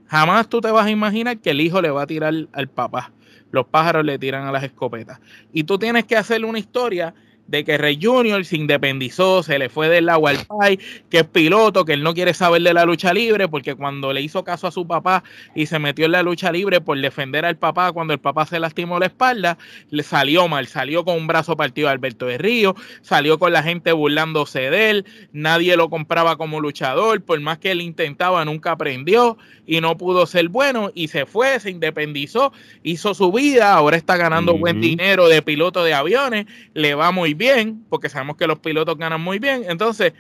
Jamás 0.07 0.49
tú 0.49 0.61
te 0.61 0.71
vas 0.71 0.87
a 0.87 0.91
imaginar 0.91 1.39
que 1.39 1.51
el 1.51 1.61
hijo 1.61 1.81
le 1.81 1.91
va 1.91 2.03
a 2.03 2.07
tirar 2.07 2.35
al 2.53 2.69
papá. 2.69 3.13
Los 3.51 3.67
pájaros 3.67 4.05
le 4.05 4.19
tiran 4.19 4.47
a 4.47 4.53
las 4.53 4.63
escopetas. 4.63 5.21
Y 5.53 5.65
tú 5.65 5.79
tienes 5.79 6.05
que 6.05 6.17
hacer 6.17 6.45
una 6.45 6.59
historia 6.59 7.15
de 7.47 7.65
que 7.65 7.77
Rey 7.77 7.99
Junior 8.01 8.45
se 8.45 8.57
independizó, 8.57 9.43
se 9.43 9.59
le 9.59 9.69
fue 9.69 9.89
del 9.89 10.09
agua 10.09 10.31
al 10.31 10.47
pai, 10.47 10.79
que 11.11 11.19
es 11.19 11.25
piloto, 11.25 11.85
que 11.85 11.93
él 11.93 12.03
no 12.03 12.15
quiere 12.15 12.35
saber 12.35 12.63
de 12.63 12.73
la 12.73 12.85
lucha 12.85 13.13
libre, 13.13 13.49
porque 13.49 13.75
cuando 13.75 14.13
le 14.13 14.23
hizo 14.23 14.45
caso 14.45 14.67
a 14.67 14.71
su 14.71 14.87
papá 14.87 15.23
y 15.55 15.67
se 15.67 15.79
metió 15.79 16.07
en 16.07 16.13
la 16.13 16.23
lucha 16.23 16.51
libre 16.51 16.81
por 16.81 16.99
defender 17.01 17.45
al 17.45 17.57
papá 17.57 17.93
cuando 17.93 18.15
el 18.15 18.21
papá 18.21 18.47
se 18.47 18.59
lastimó 18.59 18.99
la 18.99 19.07
espalda, 19.07 19.59
le 19.91 20.03
salió 20.03 20.49
mal, 20.49 20.67
salió 20.67 21.05
con 21.05 21.17
un 21.17 21.27
brazo 21.27 21.57
partido 21.57 21.89
de 21.89 21.93
Alberto 21.93 22.27
de 22.27 22.39
Río, 22.39 22.75
salió 23.03 23.39
con 23.39 23.53
la 23.53 23.63
gente 23.63 23.93
burlándose 23.93 24.71
de 24.71 24.91
él, 24.91 25.05
nadie 25.33 25.77
lo 25.77 25.91
compraba 25.91 26.37
como 26.37 26.61
luchador, 26.61 27.23
por 27.23 27.39
más 27.41 27.59
que 27.59 27.73
él 27.73 27.81
intentaba, 27.81 28.45
nunca 28.45 28.73
aprendió 28.73 29.37
y 29.67 29.81
no 29.81 29.97
pudo 29.97 30.27
ser 30.27 30.49
bueno 30.49 30.91
y 30.95 31.09
se 31.09 31.27
fue, 31.27 31.61
se 31.61 31.71
independizó, 31.71 32.53
hizo 32.83 33.15
su 33.15 33.31
vida, 33.33 33.75
ahora 33.75 33.97
está 33.97 34.17
ganando 34.17 34.57
buen 34.57 34.81
dinero 34.81 35.29
de 35.29 35.43
piloto 35.43 35.85
de 35.85 35.95
aviones, 35.95 36.47
le 36.75 36.95
va 36.95 37.11
muy 37.11 37.32
bien, 37.35 37.85
porque 37.89 38.09
sabemos 38.09 38.37
que 38.37 38.47
los 38.47 38.59
pilotos 38.59 38.97
ganan 38.99 39.21
muy 39.21 39.39
bien. 39.39 39.65
Entonces, 39.69 40.13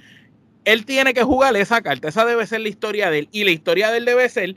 él 0.64 0.84
tiene 0.84 1.14
que 1.14 1.22
jugar 1.22 1.56
esa 1.56 1.82
carta. 1.82 2.08
Esa 2.08 2.24
debe 2.24 2.46
ser 2.46 2.60
la 2.60 2.68
historia 2.68 3.10
de 3.10 3.20
él. 3.20 3.28
Y 3.32 3.44
la 3.44 3.50
historia 3.50 3.90
de 3.90 3.98
él 3.98 4.04
debe 4.04 4.28
ser, 4.28 4.56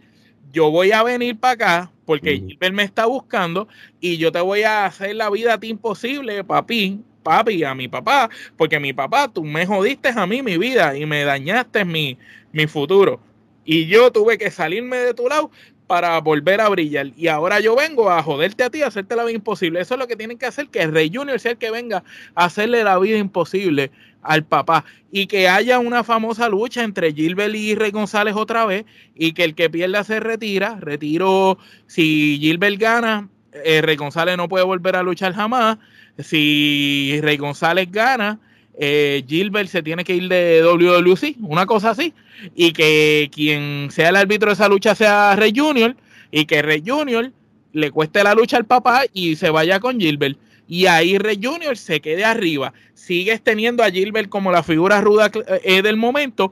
yo 0.51 0.71
voy 0.71 0.91
a 0.91 1.03
venir 1.03 1.39
para 1.39 1.53
acá 1.53 1.91
porque 2.05 2.37
Gilbert 2.37 2.73
me 2.73 2.83
está 2.83 3.05
buscando 3.05 3.67
y 3.99 4.17
yo 4.17 4.31
te 4.31 4.39
voy 4.39 4.63
a 4.63 4.85
hacer 4.85 5.15
la 5.15 5.29
vida 5.29 5.55
a 5.55 5.59
ti 5.59 5.69
imposible, 5.69 6.43
papi, 6.43 7.01
papi, 7.23 7.63
a 7.63 7.73
mi 7.73 7.87
papá, 7.87 8.29
porque 8.55 8.79
mi 8.79 8.93
papá, 8.93 9.27
tú 9.27 9.43
me 9.43 9.65
jodiste 9.65 10.09
a 10.15 10.25
mí 10.27 10.41
mi 10.41 10.57
vida 10.57 10.95
y 10.97 11.05
me 11.05 11.23
dañaste 11.23 11.83
mi, 11.83 12.17
mi 12.51 12.67
futuro. 12.67 13.19
Y 13.65 13.87
yo 13.87 14.11
tuve 14.11 14.37
que 14.37 14.51
salirme 14.51 14.97
de 14.97 15.13
tu 15.15 15.27
lado 15.27 15.49
para 15.87 16.19
volver 16.19 16.61
a 16.61 16.69
brillar. 16.69 17.07
Y 17.15 17.27
ahora 17.27 17.59
yo 17.59 17.75
vengo 17.75 18.09
a 18.09 18.21
joderte 18.23 18.63
a 18.63 18.69
ti, 18.69 18.81
a 18.81 18.87
hacerte 18.87 19.15
la 19.15 19.23
vida 19.23 19.35
imposible. 19.35 19.79
Eso 19.79 19.95
es 19.95 19.99
lo 19.99 20.07
que 20.07 20.15
tienen 20.15 20.37
que 20.37 20.45
hacer, 20.45 20.67
que 20.69 20.85
Rey 20.87 21.11
Junior 21.13 21.39
sea 21.39 21.51
el 21.51 21.57
que 21.57 21.71
venga 21.71 22.03
a 22.35 22.45
hacerle 22.45 22.83
la 22.83 22.97
vida 22.97 23.17
imposible 23.17 23.91
al 24.21 24.43
papá. 24.43 24.85
Y 25.11 25.27
que 25.27 25.47
haya 25.47 25.79
una 25.79 26.03
famosa 26.03 26.49
lucha 26.49 26.83
entre 26.83 27.13
Gilbert 27.13 27.55
y 27.55 27.75
Rey 27.75 27.91
González 27.91 28.35
otra 28.35 28.65
vez. 28.65 28.85
Y 29.15 29.33
que 29.33 29.43
el 29.43 29.55
que 29.55 29.69
pierda 29.69 30.03
se 30.03 30.19
retira. 30.19 30.77
Retiro, 30.79 31.57
si 31.87 32.37
Gilbert 32.39 32.79
gana, 32.79 33.29
eh, 33.63 33.81
Rey 33.81 33.95
González 33.95 34.37
no 34.37 34.49
puede 34.49 34.65
volver 34.65 34.95
a 34.95 35.03
luchar 35.03 35.33
jamás. 35.33 35.77
Si 36.17 37.19
Rey 37.21 37.37
González 37.37 37.91
gana, 37.91 38.39
eh, 38.79 39.23
Gilbert 39.27 39.69
se 39.69 39.83
tiene 39.83 40.03
que 40.03 40.15
ir 40.15 40.27
de 40.27 40.61
WWC, 40.63 41.35
una 41.41 41.65
cosa 41.65 41.91
así, 41.91 42.13
y 42.55 42.73
que 42.73 43.29
quien 43.33 43.89
sea 43.91 44.09
el 44.09 44.15
árbitro 44.15 44.49
de 44.49 44.53
esa 44.53 44.67
lucha 44.67 44.95
sea 44.95 45.35
Rey 45.35 45.53
Junior, 45.55 45.95
y 46.31 46.45
que 46.45 46.61
Rey 46.61 46.83
Junior 46.85 47.31
le 47.73 47.91
cueste 47.91 48.23
la 48.23 48.33
lucha 48.33 48.57
al 48.57 48.65
papá 48.65 49.03
y 49.13 49.35
se 49.35 49.49
vaya 49.49 49.79
con 49.79 49.99
Gilbert. 49.99 50.37
Y 50.67 50.87
ahí 50.87 51.17
Rey 51.17 51.39
Junior 51.41 51.77
se 51.77 52.01
quede 52.01 52.25
arriba. 52.25 52.73
Sigues 52.93 53.41
teniendo 53.41 53.83
a 53.83 53.91
Gilbert 53.91 54.29
como 54.29 54.51
la 54.51 54.63
figura 54.63 55.01
ruda 55.01 55.31
eh, 55.63 55.81
del 55.81 55.97
momento 55.97 56.51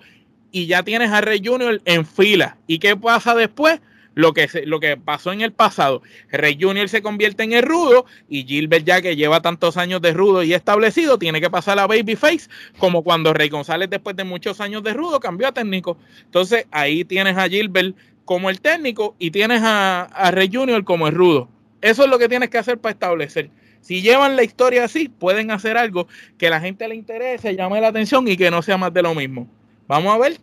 y 0.52 0.68
ya 0.68 0.84
tienes 0.84 1.12
a 1.12 1.22
Rey 1.22 1.42
Junior 1.44 1.82
en 1.86 2.06
fila. 2.06 2.58
¿Y 2.68 2.80
qué 2.80 2.96
pasa 2.96 3.34
después? 3.36 3.80
Lo 4.16 4.34
que, 4.34 4.48
lo 4.66 4.80
que 4.80 4.98
pasó 4.98 5.32
en 5.32 5.42
el 5.42 5.54
pasado. 5.54 6.02
Rey 6.32 6.58
Junior 6.60 6.90
se 6.90 7.02
convierte 7.02 7.44
en 7.44 7.54
el 7.54 7.64
rudo 7.64 8.06
y 8.30 8.44
Gilbert 8.44 8.86
ya 8.86 9.02
que 9.02 9.16
lleva 9.16 9.42
tantos 9.42 9.78
años 9.78 10.02
de 10.02 10.14
rudo 10.14 10.44
y 10.44 10.54
establecido 10.54 11.18
tiene 11.18 11.42
que 11.42 11.50
pasar 11.50 11.80
a 11.80 11.88
babyface 11.88 12.50
como 12.78 13.04
cuando 13.04 13.34
Rey 13.34 13.50
González 13.50 13.90
después 13.90 14.16
de 14.16 14.24
muchos 14.24 14.62
años 14.62 14.84
de 14.84 14.94
rudo 14.94 15.20
cambió 15.20 15.48
a 15.48 15.54
técnico. 15.54 15.98
Entonces 16.26 16.66
ahí 16.72 17.06
tienes 17.06 17.38
a 17.38 17.48
Gilbert 17.48 17.96
como 18.26 18.50
el 18.50 18.62
técnico 18.62 19.16
y 19.20 19.32
tienes 19.32 19.62
a, 19.64 20.04
a 20.04 20.32
Rey 20.32 20.50
Junior 20.52 20.84
como 20.84 21.08
el 21.08 21.14
rudo. 21.16 21.50
Eso 21.82 22.04
es 22.04 22.10
lo 22.10 22.18
que 22.18 22.30
tienes 22.30 22.50
que 22.50 22.58
hacer 22.58 22.78
para 22.80 22.94
establecer. 22.94 23.50
Si 23.82 24.02
llevan 24.02 24.38
la 24.38 24.44
historia 24.44 24.86
así, 24.86 25.10
pueden 25.10 25.52
hacer 25.52 25.76
algo 25.76 26.08
que 26.38 26.50
la 26.50 26.62
gente 26.62 26.88
le 26.88 26.96
interese, 26.96 27.54
llame 27.58 27.82
la 27.82 27.90
atención 27.90 28.26
y 28.30 28.38
que 28.38 28.50
no 28.50 28.62
sea 28.62 28.78
más 28.78 28.94
de 28.94 29.02
lo 29.02 29.14
mismo. 29.14 29.50
Vamos 29.88 30.16
a 30.16 30.18
ver 30.18 30.38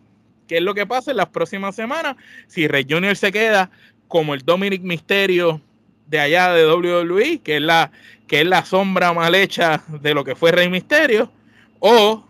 qué 0.51 0.57
es 0.57 0.63
lo 0.63 0.73
que 0.73 0.85
pasa 0.85 1.11
en 1.11 1.17
las 1.17 1.29
próximas 1.29 1.75
semanas. 1.75 2.17
Si 2.47 2.67
Rey 2.67 2.85
Junior 2.87 3.15
se 3.15 3.31
queda 3.31 3.71
como 4.09 4.33
el 4.33 4.41
Dominic 4.41 4.81
Misterio 4.81 5.61
de 6.07 6.19
allá 6.19 6.51
de 6.51 6.69
WWE, 6.69 7.39
que 7.39 7.55
es 7.55 7.61
la, 7.61 7.89
que 8.27 8.41
es 8.41 8.45
la 8.45 8.65
sombra 8.65 9.13
mal 9.13 9.33
hecha 9.33 9.81
de 10.01 10.13
lo 10.13 10.25
que 10.25 10.35
fue 10.35 10.51
Rey 10.51 10.69
Misterio, 10.69 11.31
o 11.79 12.25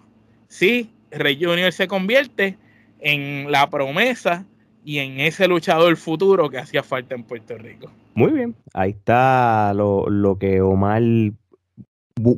si 0.47 0.91
Rey 1.09 1.43
Junior 1.43 1.73
se 1.73 1.87
convierte 1.87 2.59
en 2.99 3.51
la 3.51 3.67
promesa 3.71 4.45
y 4.85 4.99
en 4.99 5.19
ese 5.19 5.47
luchador 5.47 5.97
futuro 5.97 6.47
que 6.47 6.59
hacía 6.59 6.83
falta 6.83 7.15
en 7.15 7.23
Puerto 7.23 7.57
Rico. 7.57 7.91
Muy 8.13 8.33
bien, 8.33 8.55
ahí 8.75 8.91
está 8.91 9.73
lo, 9.73 10.07
lo 10.07 10.37
que 10.37 10.61
Omar, 10.61 11.01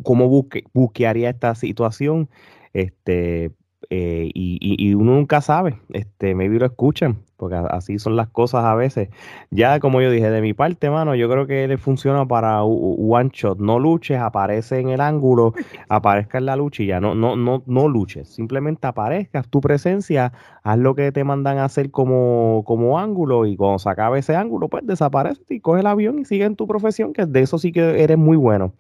cómo 0.04 0.30
busque, 0.30 0.63
busquearía 0.72 1.32
esta 1.32 1.56
situación. 1.56 2.30
Este, 2.72 3.52
eh, 3.95 4.32
y, 4.34 4.95
uno 4.95 5.13
nunca 5.13 5.39
sabe, 5.39 5.77
este, 5.89 6.34
maybe 6.34 6.58
lo 6.58 6.65
escuchan, 6.65 7.19
porque 7.38 7.58
así 7.69 7.99
son 7.99 8.15
las 8.15 8.27
cosas 8.27 8.65
a 8.65 8.73
veces. 8.73 9.10
Ya 9.51 9.79
como 9.79 10.01
yo 10.01 10.10
dije, 10.10 10.32
de 10.32 10.41
mi 10.41 10.56
parte, 10.56 10.89
mano, 10.89 11.13
yo 11.13 11.29
creo 11.29 11.45
que 11.45 11.67
le 11.67 11.77
funciona 11.77 12.27
para 12.27 12.63
one 12.63 13.29
shot, 13.32 13.60
no 13.60 13.77
luches, 13.77 14.17
aparece 14.17 14.79
en 14.79 14.89
el 14.89 14.99
ángulo, 14.99 15.53
aparezca 15.89 16.39
en 16.39 16.47
la 16.47 16.56
lucha 16.56 16.82
y 16.82 16.88
ya, 16.88 16.99
no, 16.99 17.13
no, 17.13 17.36
no, 17.36 17.62
no 17.67 17.88
luches, 17.88 18.34
simplemente 18.34 18.88
aparezcas, 18.88 19.47
tu 19.47 19.62
presencia, 19.62 20.34
haz 20.63 20.79
lo 20.79 20.95
que 20.95 21.12
te 21.12 21.23
mandan 21.23 21.60
a 21.60 21.65
hacer 21.65 21.91
como, 21.91 22.63
como 22.65 22.97
ángulo 22.97 23.45
y 23.45 23.56
cuando 23.56 23.77
se 23.77 23.91
acabe 23.91 24.19
ese 24.19 24.36
ángulo, 24.36 24.69
pues 24.69 24.88
desaparece 24.88 25.43
y 25.49 25.60
coge 25.60 25.82
el 25.82 25.88
avión 25.88 26.17
y 26.17 26.25
sigue 26.25 26.45
en 26.45 26.56
tu 26.56 26.65
profesión, 26.65 27.13
que 27.13 27.27
de 27.27 27.41
eso 27.41 27.60
sí 27.60 27.71
que 27.71 28.01
eres 28.03 28.17
muy 28.17 28.38
bueno. 28.38 28.73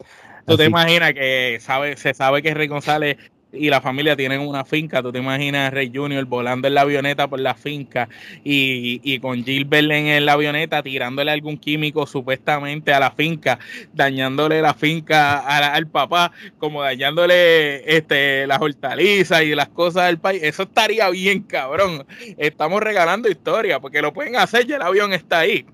¿Tú 0.45 0.57
te 0.57 0.65
imaginas 0.65 1.13
que 1.13 1.57
sabe, 1.61 1.95
se 1.97 2.13
sabe 2.13 2.41
que 2.41 2.53
Rey 2.53 2.67
González 2.67 3.17
y 3.53 3.69
la 3.69 3.81
familia 3.81 4.15
tienen 4.15 4.41
una 4.41 4.65
finca. 4.65 5.01
Tú 5.01 5.11
te 5.11 5.19
imaginas 5.19 5.67
a 5.67 5.69
Rey 5.69 5.91
Junior 5.93 6.25
volando 6.25 6.67
en 6.67 6.73
la 6.73 6.81
avioneta 6.81 7.27
por 7.27 7.39
la 7.39 7.53
finca 7.53 8.09
y, 8.43 8.99
y 9.03 9.19
con 9.19 9.43
Gilbert 9.43 9.91
en 9.91 10.25
la 10.25 10.33
avioneta 10.33 10.81
tirándole 10.81 11.31
algún 11.31 11.57
químico 11.57 12.05
supuestamente 12.07 12.93
a 12.93 12.99
la 12.99 13.11
finca, 13.11 13.59
dañándole 13.93 14.61
la 14.61 14.73
finca 14.73 15.39
al 15.73 15.87
papá, 15.87 16.31
como 16.57 16.81
dañándole 16.81 17.95
este, 17.95 18.47
las 18.47 18.61
hortalizas 18.61 19.43
y 19.43 19.55
las 19.55 19.69
cosas 19.69 20.07
del 20.07 20.19
país. 20.19 20.41
Eso 20.43 20.63
estaría 20.63 21.09
bien, 21.09 21.43
cabrón. 21.43 22.05
Estamos 22.37 22.81
regalando 22.81 23.29
historia 23.29 23.79
porque 23.79 24.01
lo 24.01 24.13
pueden 24.13 24.35
hacer 24.35 24.69
y 24.69 24.73
el 24.73 24.81
avión 24.81 25.13
está 25.13 25.39
ahí 25.39 25.65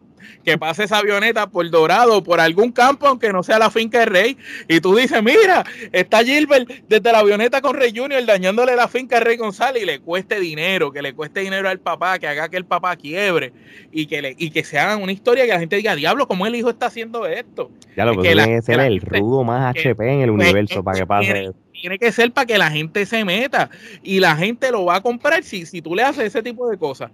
que 0.43 0.57
pase 0.57 0.83
esa 0.83 0.97
avioneta 0.97 1.47
por 1.47 1.69
Dorado, 1.69 2.23
por 2.23 2.39
algún 2.39 2.71
campo, 2.71 3.07
aunque 3.07 3.31
no 3.31 3.43
sea 3.43 3.59
la 3.59 3.69
finca 3.69 3.99
de 3.99 4.05
Rey, 4.05 4.37
y 4.67 4.79
tú 4.81 4.95
dices, 4.95 5.21
mira, 5.23 5.63
está 5.91 6.23
Gilbert 6.23 6.69
desde 6.87 7.11
la 7.11 7.19
avioneta 7.19 7.61
con 7.61 7.75
Rey 7.75 7.93
Junior 7.95 8.25
dañándole 8.25 8.75
la 8.75 8.87
finca 8.87 9.17
a 9.17 9.19
Rey 9.19 9.37
González 9.37 9.83
y 9.83 9.85
le 9.85 9.99
cueste 9.99 10.39
dinero, 10.39 10.91
que 10.91 11.01
le 11.01 11.13
cueste 11.13 11.41
dinero 11.41 11.69
al 11.69 11.79
papá, 11.79 12.19
que 12.19 12.27
haga 12.27 12.49
que 12.49 12.57
el 12.57 12.65
papá 12.65 12.95
quiebre 12.95 13.53
y 13.91 14.05
que, 14.05 14.21
le, 14.21 14.35
y 14.37 14.51
que 14.51 14.63
se 14.63 14.79
hagan 14.79 15.01
una 15.01 15.11
historia 15.11 15.45
que 15.45 15.53
la 15.53 15.59
gente 15.59 15.75
diga, 15.75 15.95
diablo, 15.95 16.27
¿cómo 16.27 16.45
el 16.45 16.55
hijo 16.55 16.69
está 16.69 16.87
haciendo 16.87 17.25
esto? 17.25 17.71
Ya 17.95 18.05
lo 18.05 18.15
que 18.15 18.33
tiene 18.33 18.45
que 18.45 18.61
ser 18.61 18.79
el 18.79 19.01
rudo 19.01 19.43
más 19.43 19.75
HP 19.75 20.13
en 20.13 20.21
el 20.21 20.31
pues, 20.31 20.47
universo 20.47 20.83
para 20.83 20.99
que 20.99 21.05
pase 21.05 21.51
tiene 21.79 21.97
que 21.97 22.11
ser 22.11 22.31
para 22.31 22.45
que 22.45 22.57
la 22.57 22.69
gente 22.69 23.05
se 23.05 23.23
meta 23.25 23.69
y 24.03 24.19
la 24.19 24.35
gente 24.35 24.71
lo 24.71 24.85
va 24.85 24.97
a 24.97 25.01
comprar 25.01 25.43
si, 25.43 25.65
si 25.65 25.81
tú 25.81 25.95
le 25.95 26.03
haces 26.03 26.25
ese 26.25 26.43
tipo 26.43 26.69
de 26.69 26.77
cosas. 26.77 27.11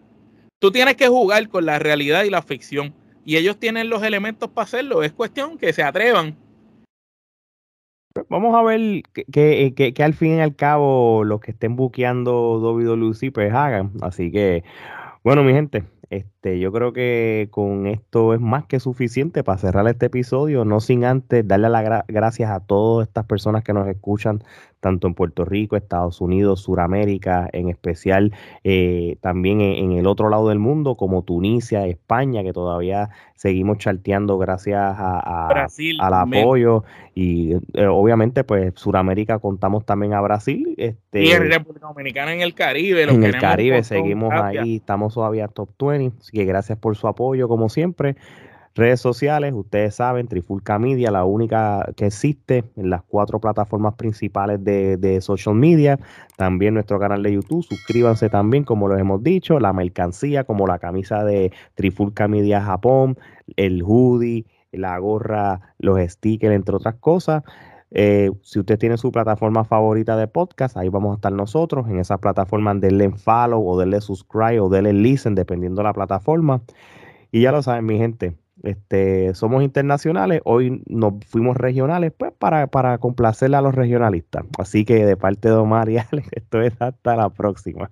Tú 0.59 0.71
tienes 0.71 0.95
que 0.95 1.07
jugar 1.07 1.47
con 1.49 1.65
la 1.65 1.79
realidad 1.79 2.23
y 2.23 2.29
la 2.29 2.41
ficción. 2.41 2.93
Y 3.25 3.37
ellos 3.37 3.59
tienen 3.59 3.89
los 3.89 4.03
elementos 4.03 4.49
para 4.49 4.63
hacerlo. 4.63 5.03
Es 5.03 5.11
cuestión 5.11 5.57
que 5.57 5.73
se 5.73 5.83
atrevan. 5.83 6.37
Vamos 8.29 8.55
a 8.55 8.63
ver 8.63 9.03
que, 9.31 9.73
que, 9.93 10.03
al 10.03 10.13
fin 10.13 10.37
y 10.37 10.41
al 10.41 10.55
cabo 10.55 11.25
los 11.25 11.41
que 11.41 11.51
estén 11.51 11.75
buqueando 11.75 12.59
WWE 12.59 13.31
pues 13.31 13.53
hagan. 13.53 13.91
Así 14.01 14.31
que, 14.31 14.63
bueno, 15.23 15.43
mi 15.43 15.51
gente, 15.51 15.83
yo 16.53 16.71
creo 16.71 16.93
que 16.93 17.47
con 17.51 17.87
esto 17.87 18.33
es 18.33 18.39
más 18.39 18.65
que 18.65 18.79
suficiente 18.79 19.43
para 19.43 19.57
cerrar 19.57 19.87
este 19.87 20.07
episodio, 20.07 20.63
no 20.63 20.79
sin 20.79 21.03
antes 21.03 21.47
darle 21.47 21.69
las 21.69 22.03
gracias 22.07 22.51
a 22.51 22.59
todas 22.59 23.07
estas 23.07 23.25
personas 23.25 23.63
que 23.63 23.73
nos 23.73 23.87
escuchan 23.87 24.43
tanto 24.85 25.07
en 25.07 25.15
Puerto 25.15 25.45
Rico, 25.45 25.75
Estados 25.75 26.21
Unidos, 26.21 26.61
Suramérica, 26.61 27.49
en 27.53 27.69
especial 27.69 28.31
eh, 28.63 29.17
también 29.19 29.59
en, 29.59 29.93
el 29.93 30.05
otro 30.05 30.29
lado 30.29 30.49
del 30.49 30.59
mundo, 30.59 30.93
como 30.93 31.23
Tunisia, 31.23 31.87
España, 31.87 32.43
que 32.43 32.53
todavía 32.53 33.09
seguimos 33.33 33.79
charteando 33.79 34.37
gracias 34.37 34.79
a, 34.79 35.49
al 35.99 36.13
apoyo. 36.13 36.83
Y 37.15 37.53
eh, 37.73 37.87
obviamente, 37.87 38.43
pues 38.43 38.73
Suramérica 38.75 39.39
contamos 39.39 39.85
también 39.85 40.13
a 40.13 40.21
Brasil. 40.21 40.75
Este, 40.77 41.23
y 41.23 41.31
en 41.31 41.49
República 41.49 41.87
Dominicana, 41.87 42.33
en 42.35 42.41
el 42.41 42.53
Caribe. 42.53 43.03
en 43.03 43.23
el 43.23 43.39
Caribe 43.39 43.83
seguimos 43.83 44.31
ahí, 44.33 44.75
estamos 44.75 45.15
todavía 45.15 45.47
top 45.47 45.69
20. 45.79 46.15
Que 46.35 46.43
gracias 46.43 46.77
por 46.77 46.97
su 46.97 47.07
apoyo, 47.07 47.47
como 47.47 47.69
siempre. 47.69 48.17
Redes 48.75 48.99
sociales, 48.99 49.53
ustedes 49.53 49.95
saben, 49.95 50.27
Trifulca 50.27 50.77
Media, 50.77 51.09
la 51.09 51.23
única 51.23 51.93
que 51.95 52.07
existe 52.07 52.65
en 52.75 52.89
las 52.89 53.03
cuatro 53.03 53.39
plataformas 53.39 53.93
principales 53.93 54.61
de, 54.61 55.21
social 55.21 55.55
media. 55.55 55.97
También 56.35 56.73
nuestro 56.73 56.99
canal 56.99 57.23
de 57.23 57.31
YouTube. 57.31 57.63
Suscríbanse 57.63 58.29
también, 58.29 58.65
como 58.65 58.89
lo 58.89 58.97
hemos 58.97 59.23
dicho. 59.23 59.61
La 59.61 59.71
mercancía, 59.71 60.43
como 60.43 60.67
la 60.67 60.77
camisa 60.77 61.23
de 61.23 61.53
Trifulca 61.75 62.27
Media 62.27 62.61
Japón, 62.61 63.17
el 63.55 63.81
hoodie, 63.81 64.45
la 64.73 64.99
gorra, 64.99 65.73
los 65.79 65.97
stickers, 66.11 66.53
entre 66.53 66.75
otras 66.75 66.95
cosas. 66.95 67.43
Eh, 67.97 68.29
si 68.41 68.59
usted 68.59 68.77
tiene 68.77 68.97
su 68.97 69.11
plataforma 69.11 69.63
favorita 69.63 70.17
de 70.17 70.27
podcast, 70.27 70.75
ahí 70.75 70.89
vamos 70.89 71.13
a 71.13 71.15
estar 71.15 71.31
nosotros. 71.31 71.87
En 71.87 71.99
esa 71.99 72.17
plataforma, 72.17 72.75
denle 72.75 73.09
follow 73.11 73.65
o 73.65 73.79
denle 73.79 74.01
subscribe 74.01 74.59
o 74.59 74.69
denle 74.69 74.93
listen, 74.93 75.33
dependiendo 75.33 75.79
de 75.79 75.85
la 75.85 75.93
plataforma. 75.93 76.61
Y 77.31 77.41
ya 77.41 77.51
lo 77.51 77.63
saben, 77.63 77.85
mi 77.85 77.97
gente 77.97 78.35
este, 78.63 79.33
somos 79.35 79.63
internacionales, 79.63 80.41
hoy 80.43 80.83
nos 80.87 81.13
fuimos 81.27 81.57
regionales, 81.57 82.13
pues 82.17 82.31
para, 82.37 82.67
para 82.67 82.97
complacerle 82.97 83.57
a 83.57 83.61
los 83.61 83.75
regionalistas. 83.75 84.45
Así 84.57 84.85
que 84.85 85.05
de 85.05 85.17
parte 85.17 85.49
de 85.49 85.55
Omar 85.55 85.89
y 85.89 85.97
Alex, 86.11 86.29
esto 86.31 86.61
es 86.61 86.73
hasta 86.81 87.15
la 87.15 87.29
próxima. 87.29 87.91